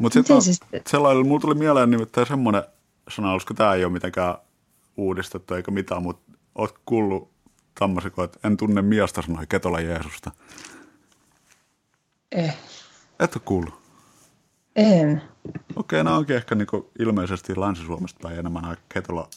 Mutta 0.00 0.14
sitten 0.14 0.42
se 0.42 0.52
sellainen, 0.86 1.26
mulla 1.26 1.40
tuli 1.40 1.54
mieleen 1.54 1.90
nimittäin 1.90 2.26
semmoinen 2.26 2.62
sana, 3.08 3.32
koska 3.32 3.54
tämä 3.54 3.74
ei 3.74 3.84
ole 3.84 3.92
mitenkään 3.92 4.34
uudistettu 4.96 5.54
eikä 5.54 5.70
mitään, 5.70 6.02
mutta 6.02 6.32
oot 6.54 6.78
kuullut 6.84 7.30
tämmöisen, 7.78 8.12
että 8.24 8.38
en 8.44 8.56
tunne 8.56 8.82
miestä 8.82 9.22
sanoi 9.22 9.46
Ketola 9.46 9.80
Jeesusta. 9.80 10.30
Eh. 12.32 12.56
Et 13.20 13.36
ole 13.36 13.42
kuullut? 13.44 13.74
En. 14.76 15.22
Okei, 15.76 16.04
nämä 16.04 16.16
onkin 16.16 16.36
ehkä 16.36 16.54
niin 16.54 16.68
ilmeisesti 16.98 17.60
Länsi-Suomesta 17.60 18.20
tai 18.20 18.38
enemmän 18.38 18.62
nämä 18.62 18.76
Ketola 18.88 19.28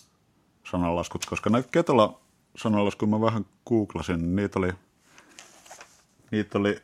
sananlaskut, 0.72 1.26
koska 1.26 1.50
näitä 1.50 1.70
Ketola 1.72 2.20
sananlaskuja 2.56 3.10
mä 3.10 3.22
vähän 3.22 3.46
googlasin, 3.66 4.22
niin 4.22 4.36
niitä 4.36 4.60
oli, 4.60 4.72
niitä 6.32 6.58
oli 6.58 6.84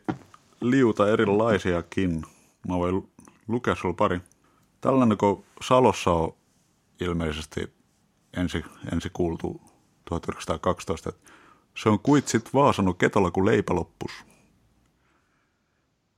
liuta 0.61 1.09
erilaisiakin. 1.09 2.25
Mä 2.67 2.77
voin 2.77 3.09
lukea 3.47 3.75
sulla 3.75 3.93
pari. 3.93 4.19
Tällainen, 4.81 5.17
kun 5.17 5.43
Salossa 5.61 6.11
on 6.11 6.33
ilmeisesti 7.03 7.73
ensi, 8.37 8.65
ensi 8.93 9.09
kuultu 9.13 9.61
1912, 10.05 11.09
että 11.09 11.31
se 11.77 11.89
on 11.89 11.99
kuitsit 11.99 12.53
vaasannut 12.53 12.97
ketolla, 12.97 13.31
kun 13.31 13.45
leipä 13.45 13.75
loppus. 13.75 14.11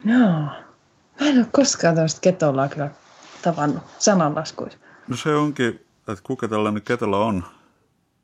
No, 0.04 0.30
mä 1.20 1.28
en 1.28 1.38
ole 1.38 1.48
koskaan 1.52 1.96
tällaista 1.96 2.22
ketolaa 2.22 2.68
kyllä 2.68 2.92
tavannut 3.42 3.84
sananlaskuissa. 4.00 4.80
No 5.08 5.18
se 5.18 5.36
onkin, 5.36 5.68
että 5.98 6.24
kuka 6.24 6.48
tällainen 6.48 6.82
ketola 6.82 7.26
on, 7.26 7.44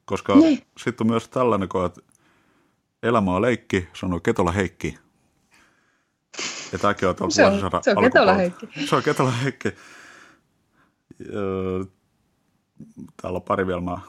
koska 0.06 0.36
niin. 0.36 0.63
sitten 0.78 1.06
on 1.06 1.12
myös 1.12 1.30
tällainen, 1.30 1.69
että 1.86 2.02
elämä 3.04 3.36
on 3.36 3.41
leikki, 3.41 3.88
sanoo 3.93 4.19
ketola 4.19 4.52
Heikki. 4.52 4.97
Ja 6.71 6.80
tämäkin 6.80 7.08
on 7.08 7.15
tuolta 7.15 7.36
se 7.36 7.45
on, 7.45 7.60
se 7.82 7.91
on 7.95 8.04
Ketola 8.04 8.34
Heikki. 8.34 8.67
Se 8.86 8.95
on 8.95 9.04
Ketola 9.04 9.32
Heikki. 9.32 9.69
Täällä 13.21 13.37
on 13.37 13.43
pari 13.43 13.67
vielä, 13.67 13.99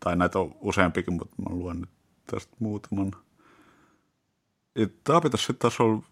tai 0.00 0.16
näitä 0.16 0.38
on 0.38 0.54
useampikin, 0.60 1.14
mutta 1.14 1.42
mä 1.42 1.56
luen 1.56 1.80
nyt 1.80 1.90
tästä 2.26 2.56
muutaman. 2.58 3.12
Tämä 5.04 5.20
pitäisi 5.20 5.46
sitten 5.46 5.58
taas 5.58 5.80
olla 5.80 6.02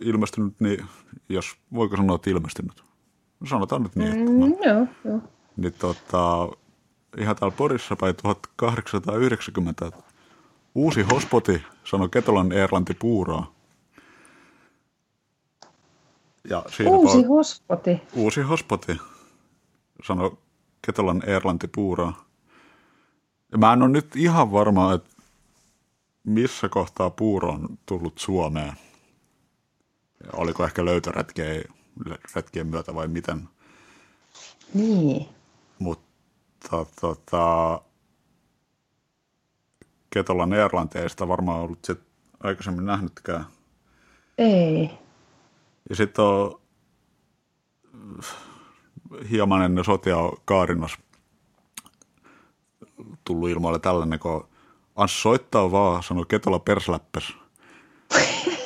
ilmestynyt, 0.00 0.60
niin 0.60 0.86
jos 1.28 1.56
voiko 1.74 1.96
sanoa, 1.96 2.16
että 2.16 2.30
ilmestynyt. 2.30 2.84
Sanotaan 3.50 3.82
nyt 3.82 3.96
niin. 3.96 4.12
Että 4.12 4.30
mm, 4.30 4.40
joo, 4.40 4.86
joo. 5.04 5.20
Niin 5.56 5.72
tota, 5.72 6.48
ihan 7.18 7.36
täällä 7.36 7.56
Porissa 7.56 7.96
päin 7.96 8.14
1890 8.16 9.92
uusi 10.74 11.02
hospoti 11.02 11.62
sanoi 11.84 12.08
Ketolan 12.08 12.52
Erlanti 12.52 12.94
puuraa. 12.94 13.52
Ja 16.50 16.62
uusi 16.86 17.18
on, 17.18 17.28
hospoti. 17.28 18.02
Uusi 18.14 18.42
hospoti, 18.42 18.96
sanoi 20.04 20.38
Ketolan 20.86 21.22
Erlanti 21.26 21.68
puuraa. 21.68 22.24
Ja 23.52 23.58
mä 23.58 23.72
en 23.72 23.82
ole 23.82 23.90
nyt 23.90 24.16
ihan 24.16 24.52
varma, 24.52 24.92
että 24.92 25.10
missä 26.24 26.68
kohtaa 26.68 27.10
puuro 27.10 27.48
on 27.48 27.78
tullut 27.86 28.18
Suomeen. 28.18 28.72
Oliko 30.32 30.64
ehkä 30.64 30.84
löytöretkien 30.84 31.64
retkien 32.34 32.66
myötä 32.66 32.94
vai 32.94 33.08
miten? 33.08 33.48
Niin. 34.74 35.28
Mutta 35.78 36.86
tota, 37.00 37.80
Ketolan 40.10 40.52
Erlanteista 40.52 41.28
varmaan 41.28 41.60
ollut 41.60 41.84
sit 41.84 42.00
aikaisemmin 42.40 42.86
nähnytkään. 42.86 43.46
Ei. 44.38 44.90
Ja 45.88 45.96
sitten 45.96 46.24
on 46.24 46.60
hieman 49.30 49.62
ennen 49.62 49.84
sotia 49.84 50.16
Kaarinas 50.44 50.98
tullut 53.24 53.50
ilmoille 53.50 53.78
tällainen, 53.78 54.18
kun 54.18 54.48
Ans 54.96 55.22
soittaa 55.22 55.70
vaan, 55.70 56.02
sanoi 56.02 56.24
Ketola 56.28 56.58
persläppes. 56.58 57.32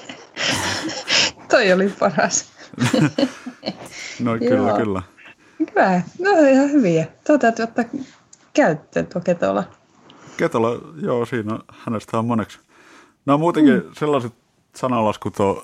Toi 1.50 1.72
oli 1.72 1.94
paras. 1.98 2.52
no 4.20 4.38
kyllä, 4.38 4.68
Joo. 4.68 4.76
kyllä. 4.76 5.02
Hyvä. 5.59 6.02
No 6.18 6.30
ihan 6.30 6.70
hyviä. 6.70 7.07
Tuo 7.26 7.38
täytyy 7.38 7.62
ottaa 7.62 7.85
käyttöön 8.54 9.07
tuo 9.07 9.20
Ketola. 9.20 9.64
Ketola, 10.37 10.68
joo, 11.02 11.26
siinä 11.26 11.59
hänestä 11.72 12.18
on 12.18 12.24
moneksi. 12.24 12.59
No 13.26 13.38
muutenkin 13.38 13.74
mm. 13.74 13.90
sellaiset 13.98 14.33
sanalaskut 14.76 15.40
on 15.40 15.62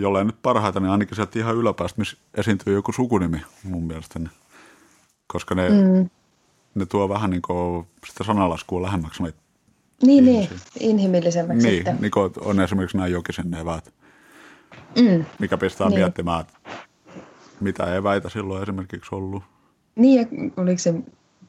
jollei 0.00 0.24
nyt 0.24 0.42
parhaita, 0.42 0.80
niin 0.80 0.90
ainakin 0.90 1.16
sieltä 1.16 1.38
ihan 1.38 1.56
yläpäästä, 1.56 1.98
missä 1.98 2.16
esiintyy 2.34 2.74
joku 2.74 2.92
sukunimi 2.92 3.42
mun 3.62 3.84
mielestäni. 3.84 4.28
Koska 5.26 5.54
ne, 5.54 5.68
mm. 5.68 6.10
ne 6.74 6.86
tuo 6.86 7.08
vähän 7.08 7.30
niin 7.30 7.42
kuin 7.42 7.86
sitä 8.06 8.24
sanalaskua 8.24 8.82
lähemmäksi 8.82 9.22
meitä. 9.22 9.38
Niin, 10.02 10.24
niin, 10.24 10.48
inhimillisemmäksi 10.80 11.66
niin, 11.66 11.76
sitten. 11.76 11.96
Niin 12.00 12.10
kuin 12.10 12.32
on 12.40 12.60
esimerkiksi 12.60 12.96
nämä 12.96 13.06
jokisen 13.06 13.54
eväät, 13.54 13.92
mm. 15.00 15.24
mikä 15.38 15.56
pistää 15.56 15.88
niin. 15.88 16.00
miettimään, 16.00 16.44
mitä 17.60 17.94
eväitä 17.94 18.28
silloin 18.28 18.62
esimerkiksi 18.62 19.14
ollut. 19.14 19.42
Niin, 19.96 20.20
ja 20.20 20.52
oliko 20.56 20.78
se 20.78 20.94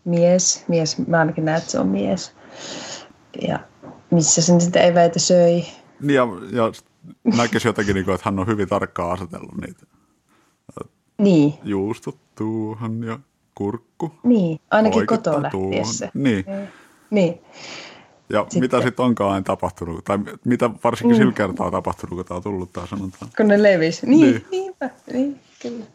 mies, 0.06 0.65
mies, 0.67 1.08
mä 1.08 1.19
ainakin 1.19 1.45
näen, 1.45 1.58
että 1.58 1.71
se 1.71 1.80
on 1.80 1.88
mies. 1.88 2.36
Ja 3.41 3.60
missä 4.12 4.41
sen 4.41 4.62
sitä 4.62 4.82
eväitä 4.82 5.19
söi. 5.19 5.65
Niin, 6.02 6.15
ja, 6.15 6.28
ja 6.52 6.71
näkisi 7.37 7.67
jotenkin, 7.67 7.95
niin 7.95 8.05
kuin, 8.05 8.15
että 8.15 8.29
hän 8.29 8.39
on 8.39 8.47
hyvin 8.47 8.67
tarkkaan 8.67 9.11
asetellut 9.11 9.57
niitä. 9.61 9.85
Niin. 11.17 11.53
Juustot 11.63 12.17
tuohon 12.35 13.03
ja 13.03 13.19
kurkku. 13.55 14.11
Niin, 14.23 14.59
ainakin 14.71 15.07
kotoa 15.07 15.41
lähtiessä. 15.41 16.11
Niin. 16.13 16.45
niin. 17.09 17.41
Ja 18.29 18.41
sitten. 18.41 18.61
mitä 18.61 18.81
sitten 18.81 19.05
onkaan 19.05 19.31
aina 19.31 19.43
tapahtunut, 19.43 20.05
tai 20.05 20.19
mitä 20.45 20.69
varsinkin 20.83 21.17
mm. 21.17 21.19
sillä 21.19 21.33
kertaa 21.33 21.71
tapahtunut, 21.71 22.15
kun 22.15 22.25
tämä 22.25 22.35
on 22.35 22.43
tullut 22.43 22.73
tämä 22.73 22.87
sanonta. 22.87 23.17
Kun 23.37 23.47
ne 23.47 23.63
levisi. 23.63 24.05
Niin, 24.05 24.21
niin. 24.21 24.45
niinpä. 24.51 24.89
Niin, 25.13 25.39
kyllä. 25.61 25.85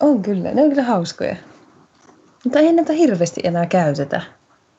On 0.00 0.22
kyllä, 0.22 0.54
ne 0.54 0.62
on 0.62 0.68
kyllä 0.68 0.82
hauskoja. 0.82 1.36
Mutta 2.44 2.58
ei 2.58 2.72
näitä 2.72 2.92
hirveästi 2.92 3.40
enää 3.44 3.66
käytetä 3.66 4.22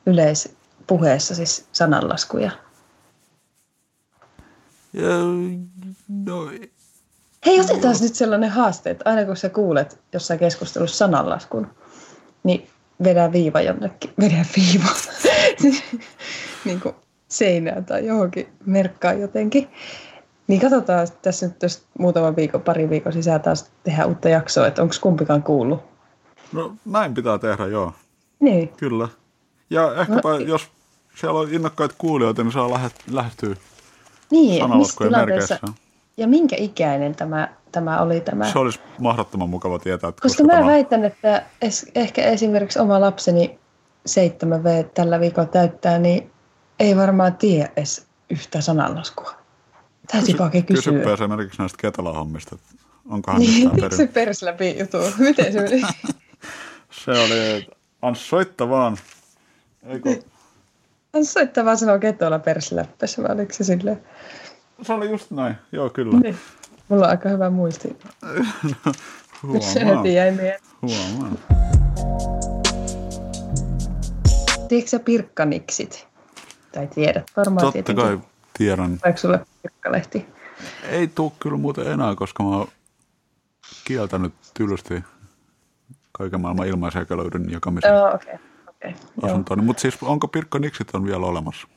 yleispuheessa, 0.06 1.34
siis 1.34 1.68
sananlaskuja. 1.72 2.50
Ja, 4.92 5.08
no, 6.08 6.50
Hei, 7.46 7.60
otetaan 7.60 7.96
nyt 8.00 8.14
sellainen 8.14 8.50
haaste, 8.50 8.90
että 8.90 9.10
aina 9.10 9.24
kun 9.24 9.36
sä 9.36 9.48
kuulet 9.48 10.00
jossain 10.12 10.40
keskustelussa 10.40 10.96
sananlaskun, 10.96 11.66
niin 12.44 12.68
vedä 13.04 13.32
viiva 13.32 13.60
jonnekin, 13.60 14.10
vedä 14.20 14.44
viiva 14.56 14.88
niin 16.64 16.80
kuin 16.80 16.94
seinään 17.28 17.84
tai 17.84 18.06
johonkin 18.06 18.48
merkkaan 18.66 19.20
jotenkin. 19.20 19.68
Niin 20.46 20.60
katsotaan 20.60 21.08
tässä 21.22 21.46
nyt 21.46 21.62
jos 21.62 21.84
muutama 21.98 22.36
viikon, 22.36 22.62
pari 22.62 22.90
viikon 22.90 23.12
sisään 23.12 23.40
taas 23.40 23.70
tehdä 23.84 24.06
uutta 24.06 24.28
jaksoa, 24.28 24.66
että 24.66 24.82
onko 24.82 24.94
kumpikaan 25.00 25.42
kuullut. 25.42 25.80
No 26.52 26.76
näin 26.84 27.14
pitää 27.14 27.38
tehdä, 27.38 27.66
joo. 27.66 27.92
Niin. 28.40 28.68
Kyllä. 28.68 29.08
Ja 29.70 29.94
ehkäpä, 29.94 30.28
no, 30.28 30.38
jos 30.38 30.68
siellä 31.20 31.40
on 31.40 31.54
innokkaita 31.54 31.94
kuulijoita, 31.98 32.42
niin 32.42 32.52
saa 32.52 32.70
lähettyä 33.10 33.56
niin, 34.32 34.76
missä 34.76 35.04
tilanteessa, 35.04 35.58
ja 36.16 36.28
minkä 36.28 36.56
ikäinen 36.58 37.14
tämä, 37.14 37.48
tämä 37.72 38.00
oli 38.00 38.20
tämä? 38.20 38.52
Se 38.52 38.58
olisi 38.58 38.80
mahdottoman 38.98 39.50
mukava 39.50 39.78
tietää. 39.78 40.08
Että 40.08 40.22
Koska 40.22 40.44
mä 40.44 40.52
tämä... 40.52 40.66
väitän, 40.66 41.04
että 41.04 41.42
es, 41.62 41.86
ehkä 41.94 42.22
esimerkiksi 42.22 42.78
oma 42.78 43.00
lapseni 43.00 43.58
7V 44.08 44.88
tällä 44.94 45.20
viikolla 45.20 45.48
täyttää, 45.48 45.98
niin 45.98 46.30
ei 46.80 46.96
varmaan 46.96 47.36
tiedä 47.36 47.68
edes 47.76 48.06
yhtä 48.30 48.60
sananlaskua. 48.60 49.34
Täytyy 50.12 50.38
vaikea 50.38 50.62
kysyä. 50.62 50.92
Kysypä 50.92 51.12
esimerkiksi 51.12 51.58
näistä 51.58 51.78
ketalahommista. 51.80 52.56
Onkohan 53.08 53.40
Niin, 53.40 53.74
mitään 53.74 53.96
se 53.96 54.06
pers 54.06 54.42
läpi 54.42 54.78
jutu. 54.78 54.98
Miten 55.18 55.52
se 55.52 55.60
meni? 55.60 55.82
Se 57.04 57.10
oli, 57.10 57.66
Ans 58.02 58.28
soitta 58.28 58.68
vaan. 58.68 58.96
Eikö? 59.86 60.22
On 61.14 61.24
soittaa 61.24 61.64
vaan 61.64 61.78
sanoa 61.78 61.98
ketolla 61.98 62.38
persläppässä, 62.38 63.22
vai 63.22 63.34
oliko 63.34 63.52
se 63.52 63.64
silleen? 63.64 64.02
Se 64.82 64.92
oli 64.92 65.10
just 65.10 65.30
näin, 65.30 65.54
joo 65.72 65.90
kyllä. 65.90 66.18
Niin. 66.20 66.36
Mulla 66.88 67.04
on 67.04 67.10
aika 67.10 67.28
hyvä 67.28 67.50
muisti. 67.50 67.96
Se 69.60 69.84
Huomaa, 69.84 70.02
heti 70.02 70.14
jäi 70.14 70.30
mieleen. 70.30 70.60
huomaa. 70.82 71.32
Tiedätkö 74.68 74.90
sä 74.90 74.98
pirkkaniksit? 74.98 76.06
Tai 76.72 76.86
tiedät, 76.86 77.24
varmaan 77.36 77.60
Totta 77.60 77.72
tietenkin. 77.72 78.04
kai 78.04 78.18
tiedän. 78.58 78.98
Vaikka 79.04 79.20
sulle 79.20 79.40
pirkkalehti? 79.62 80.26
Ei 80.88 81.08
tuu 81.08 81.32
kyllä 81.40 81.56
muuten 81.56 81.86
enää, 81.86 82.14
koska 82.14 82.42
mä 82.42 82.48
oon 82.48 82.68
kieltänyt 83.84 84.34
tylysti 84.54 85.04
kaiken 86.12 86.40
maailman 86.40 86.66
ilmaisjakeluiden 86.66 87.50
jakamisen 87.50 87.94
Joo, 87.94 88.08
okei. 88.14 88.34
Okay. 88.34 88.51
Asuntoon. 89.22 89.64
Mutta 89.64 89.80
siis 89.80 89.98
onko 90.02 90.28
Pirkko 90.28 90.58
Niksit 90.58 90.94
on 90.94 91.06
vielä 91.06 91.26
olemassa? 91.26 91.68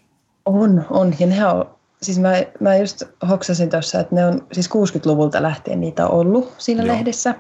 On, 0.46 0.86
on. 0.90 1.14
Ja 1.20 1.28
nehän 1.28 1.56
on, 1.56 1.70
siis 2.02 2.20
mä, 2.20 2.34
mä 2.60 2.76
just 2.76 3.04
hoksasin 3.30 3.70
tuossa, 3.70 4.00
että 4.00 4.16
ne 4.16 4.26
on 4.26 4.48
siis 4.52 4.70
60-luvulta 4.70 5.42
lähtien 5.42 5.82
niitä 5.82 6.08
on 6.08 6.20
ollut 6.20 6.54
siinä 6.58 6.84
Joo. 6.84 6.96
lehdessä. 6.96 7.36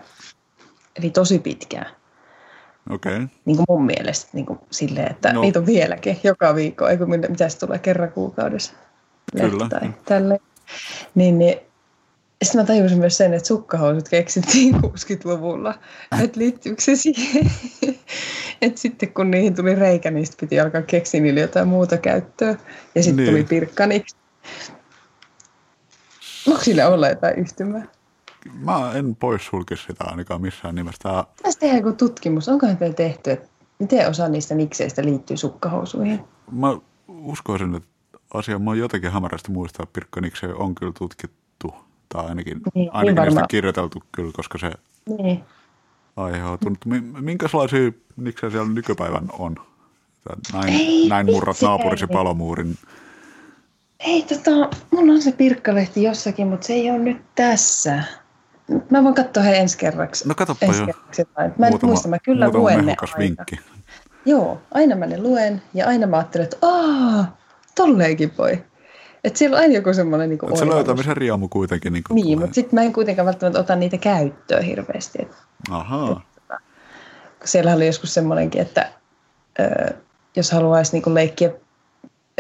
Eli 0.96 1.10
tosi 1.10 1.40
pitkään. 1.40 1.86
Okei. 2.90 3.16
Okay. 3.16 3.28
Niin 3.46 3.58
kuin 3.58 3.66
mun 3.70 3.86
mielestä 3.86 4.30
niin 4.34 4.46
kuin 4.46 4.60
silleen, 4.72 5.12
että 5.12 5.34
No. 5.34 5.42
niitä 5.42 5.60
on 5.60 5.66
vieläkin 5.66 6.20
joka 6.24 6.56
viikko. 6.56 6.88
Eikö 6.88 7.06
mitä 7.06 7.50
se 7.50 7.60
tulee 7.60 7.80
kerran 7.80 8.12
kuukaudessa? 8.12 8.74
Kyllä. 9.38 9.70
Tai 9.70 9.94
tälle. 10.06 10.40
Niin, 11.16 11.40
niin 11.40 11.58
sitten 12.46 12.62
mä 12.62 12.68
tajusin 12.68 13.00
myös 13.00 13.18
sen, 13.18 13.34
että 13.34 13.48
sukkahousut 13.48 14.10
keksittiin 14.10 14.76
60-luvulla. 14.86 15.74
Että 16.24 16.40
liittyykö 16.40 16.82
se 16.82 16.96
siihen, 16.96 17.52
että 18.62 18.82
sitten 18.82 19.14
kun 19.14 19.32
niihin 19.32 19.56
tuli 19.56 19.76
reikä, 19.76 20.12
niin 20.12 20.26
sitten 20.26 20.48
piti 20.48 20.60
alkaa 20.60 20.82
keksiä 20.82 21.22
niille 21.22 21.40
jotain 21.40 21.68
muuta 21.68 21.98
käyttöä. 21.98 22.56
Ja 22.96 23.04
sitten 23.04 23.26
Niin. 23.26 23.30
tuli 23.34 23.44
pirkkaniksi. 23.44 24.16
Onko 26.48 26.64
sillä 26.64 26.88
olla 26.88 27.08
jotain 27.10 27.40
yhtymää? 27.40 27.86
Mä 28.54 28.92
en 28.94 29.16
poissulkisi 29.16 29.84
sitä 29.84 30.04
ainakaan 30.04 30.42
missään 30.42 30.76
nimessä. 30.76 31.00
Tää, 31.04 31.24
Pitäisi 31.38 31.60
tehdä 31.60 31.78
joku 31.78 31.94
tutkimus. 31.94 32.50
Onkohan 32.50 32.78
teillä 32.78 32.96
tehty, 32.96 33.32
että 33.32 33.48
miten 33.80 34.10
osa 34.10 34.30
niistä 34.30 34.56
nikseistä 34.56 35.06
liittyy 35.06 35.38
sukkahousuihin? 35.38 36.20
mä 36.52 36.78
uskoisin, 37.08 37.76
että 37.76 37.90
asia 38.34 38.60
mä 38.60 38.76
jotenkin 38.76 39.12
hämärästi 39.12 39.52
muistaa, 39.52 39.84
että 39.84 39.94
Pirkko 39.94 40.20
Nikse 40.20 40.48
on 40.48 40.76
kyllä 40.76 40.92
tutkittu. 40.98 41.74
Tai 42.10 42.26
ainakin, 42.26 42.62
Niin, 42.74 42.90
ainakin 42.94 43.16
niin 43.16 43.26
niistä 43.26 43.46
kirjoiteltu 43.50 44.04
kyllä, 44.12 44.32
koska 44.36 44.58
se 44.58 44.72
Niin. 45.18 45.44
aiheutuu. 46.16 46.70
Mutta 46.70 46.90
mi- 46.90 47.22
minkälaisia 47.22 47.92
niksejä 48.18 48.50
siellä 48.52 48.70
nykypäivän 48.74 49.30
on? 49.40 49.56
Näin, 50.54 50.74
Ei 50.74 51.08
näin 51.10 51.26
murrat 51.26 51.58
naapurisi 51.62 52.08
palomuurin. 52.08 52.78
Ei, 54.00 54.22
tota, 54.24 54.52
mulla 54.92 55.14
on 55.14 55.22
se 55.22 55.32
pirkkalehti 55.32 56.04
jossakin, 56.04 56.48
mutta 56.48 56.68
se 56.68 56.74
ei 56.74 56.90
ole 56.92 57.00
nyt 57.00 57.18
tässä. 57.36 58.04
Mä 58.90 59.04
voin 59.04 59.16
katsoa 59.16 59.44
he 59.44 59.58
ensi 59.58 59.78
kerraksi. 59.78 60.28
No 60.28 60.36
katoppa 60.36 60.66
ensi 60.66 60.80
jo. 60.82 60.86
kerraksi. 60.86 61.24
Mä 61.60 61.68
en 61.68 61.74
nyt 61.74 61.82
muista, 61.82 62.08
mä 62.08 62.20
kyllä 62.20 62.46
muutama 62.46 62.62
luen 62.64 62.86
ne 62.86 62.96
aina. 63.02 63.14
vinkki. 63.20 63.60
Joo, 64.26 64.62
aina 64.72 64.96
mä 64.96 65.06
ne 65.06 65.22
luen 65.22 65.62
ja 65.74 65.88
aina 65.88 66.08
mä 66.08 66.18
ajattelen, 66.18 66.44
että 66.44 66.58
aah, 66.62 67.28
tolleenkin 67.76 68.32
voi. 68.38 68.64
Että 69.26 69.40
siellä 69.40 69.56
on 69.56 69.62
aina 69.62 69.74
joku 69.74 69.94
semmoinen 69.94 70.30
niin 70.30 70.52
Et 70.52 70.58
se 70.58 70.68
löytämisen 70.68 71.18
riamu 71.18 71.48
kuitenkin. 71.48 71.94
Niin, 71.94 72.04
Niin, 72.10 72.26
tulee. 72.26 72.36
mutta 72.36 72.56
sitten 72.56 72.80
mä 72.80 72.84
en 72.84 72.94
kuitenkaan 72.94 73.26
välttämättä 73.26 73.60
ota 73.60 73.76
niitä 73.76 73.98
käyttöön 73.98 74.64
hirveästi. 74.64 75.22
Et, 75.22 75.32
Ahaa. 75.70 76.22
kun 77.40 77.48
siellä 77.48 77.74
oli 77.74 77.86
joskus 77.86 78.14
semmoinenkin, 78.14 78.62
että 78.62 78.92
ö, 79.60 79.94
jos 80.36 80.52
haluaisi 80.52 80.92
niinku 80.92 81.14
leikkiä, 81.14 81.52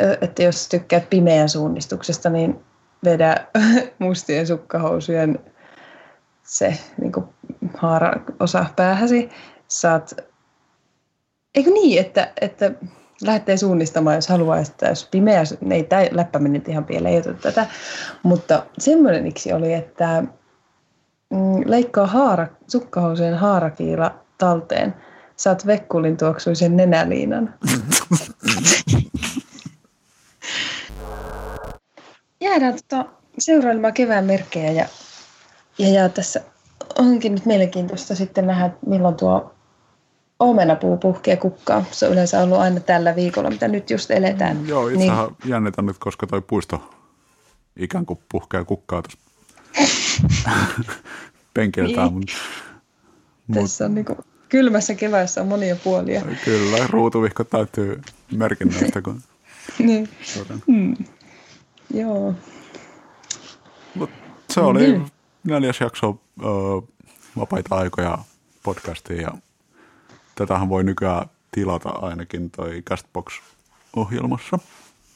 ö, 0.01 0.17
että 0.21 0.43
jos 0.43 0.67
tykkäät 0.69 1.09
pimeän 1.09 1.49
suunnistuksesta, 1.49 2.29
niin 2.29 2.59
vedä 3.03 3.47
mustien 3.99 4.47
sukkahousujen 4.47 5.39
se 6.43 6.77
niinku 7.01 7.33
haara 7.77 8.13
osa 8.39 8.65
päähäsi. 8.75 9.29
Saat, 9.67 10.15
eikö 11.55 11.69
niin, 11.69 11.99
että, 11.99 12.33
että 12.41 12.71
lähtee 13.21 13.57
suunnistamaan, 13.57 14.15
jos 14.15 14.27
haluaa, 14.27 14.57
että 14.57 14.87
jos 14.87 15.07
pimeä, 15.11 15.43
ei 15.71 15.83
tämä 15.83 16.01
läppä 16.11 16.39
meni 16.39 16.63
ihan 16.67 16.85
pieleen, 16.85 17.15
ei 17.15 17.21
tätä, 17.41 17.67
mutta 18.23 18.65
semmoinen 18.77 19.27
iksi 19.27 19.53
oli, 19.53 19.73
että 19.73 20.23
mm, 21.29 21.61
leikkaa 21.65 22.07
haara, 22.07 22.47
sukkahousujen 22.67 23.37
haarakiila 23.37 24.15
talteen, 24.37 24.95
saat 25.35 25.67
vekkulin 25.67 26.17
tuoksuisen 26.17 26.77
nenäliinan. 26.77 27.53
Jäädään 32.41 32.73
tota, 32.73 33.05
seurailemaan 33.39 33.93
kevään 33.93 34.25
merkkejä 34.25 34.71
ja, 34.71 34.85
ja, 35.77 35.89
ja 35.89 36.09
tässä 36.09 36.41
onkin 36.99 37.31
nyt 37.31 37.45
mielenkiintoista 37.45 38.15
sitten 38.15 38.47
nähdä, 38.47 38.69
milloin 38.85 39.15
tuo 39.15 39.54
omenapuu 40.39 40.97
puhkee 40.97 41.37
kukkaa. 41.37 41.83
Se 41.91 42.05
on 42.05 42.11
yleensä 42.13 42.41
ollut 42.41 42.57
aina 42.57 42.79
tällä 42.79 43.15
viikolla, 43.15 43.49
mitä 43.49 43.67
nyt 43.67 43.89
just 43.89 44.11
eletään. 44.11 44.67
Joo, 44.67 44.87
niin, 44.87 45.01
itsehän 45.01 45.25
niin. 45.25 45.51
jännitän 45.51 45.85
nyt, 45.85 45.97
koska 45.99 46.27
toi 46.27 46.41
puisto 46.41 46.89
ikään 47.77 48.05
kuin 48.05 48.19
puhkee 48.31 48.65
kukkaa 48.65 49.01
tuossa 49.01 49.19
penkiltään. 51.53 52.09
Niin. 52.09 52.27
Niin. 53.47 53.61
tässä 53.61 53.85
on 53.85 53.95
niinku, 53.95 54.17
kylmässä 54.49 54.95
kevässä 54.95 55.41
on 55.41 55.47
monia 55.47 55.75
puolia. 55.75 56.21
Kyllä, 56.45 56.87
ruutuvihko 56.89 57.43
täytyy 57.43 58.01
merkinnöistä. 58.31 59.01
Kun... 59.01 59.21
niin. 59.79 60.09
Joten. 60.37 60.63
Joo. 61.93 62.33
Mut 63.95 64.09
se 64.49 64.59
oli 64.61 64.79
Niin. 64.79 65.05
neljäs 65.43 65.79
jakso 65.79 66.19
ö, 66.39 66.45
vapaita 67.37 67.75
aikoja 67.75 68.17
podcastiin 68.63 69.21
ja 69.21 69.31
tätähän 70.35 70.69
voi 70.69 70.83
nykyään 70.83 71.25
tilata 71.51 71.89
ainakin 71.89 72.51
toi 72.51 72.81
Castbox-ohjelmassa, 72.89 74.59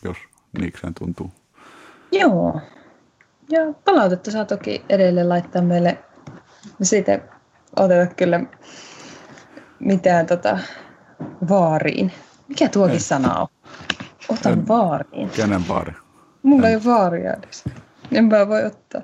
jos 0.03 0.17
niikseen 0.60 0.93
tuntuu. 0.93 1.32
Joo. 2.12 2.62
Ja 3.49 3.60
palautetta 3.86 4.32
saa 4.32 4.45
toki 4.45 4.86
edelleen 4.89 5.29
laittaa 5.29 5.62
meille. 5.62 5.97
Me 6.79 6.86
siitä 6.86 7.19
oteta 7.75 8.15
kyllä 8.15 8.39
mitään 9.79 10.25
tota, 10.25 10.60
vaariin. 11.49 12.12
Mikä 12.47 12.69
tuokin 12.69 12.93
Ei. 12.93 12.99
sana 12.99 13.36
on? 13.39 13.47
Otan 14.29 14.53
En- 14.53 14.67
vaariin. 14.67 15.29
Kenen 15.29 15.63
baari? 15.63 15.93
Mulla 16.43 16.69
ei 16.69 16.75
ole 16.75 16.86
vaaria 16.86 17.34
edes. 17.34 17.63
Enpä 18.12 18.47
voi 18.47 18.65
ottaa. 18.65 19.01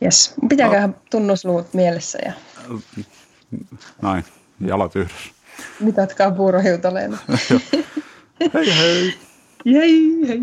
Jes. 0.00 0.34
Pitääköhän 0.48 0.96
tunnusluvut 1.10 1.74
mielessä 1.74 2.18
ja 2.24 2.32
Näin, 4.02 4.24
jalat 4.66 4.96
yhdessä. 4.96 5.30
mitatkaa 5.80 6.30
puurohiutaleena. 6.30 7.18
Hei 8.54 8.76
hei! 8.78 9.14
Jei, 9.64 10.18
hei! 10.28 10.40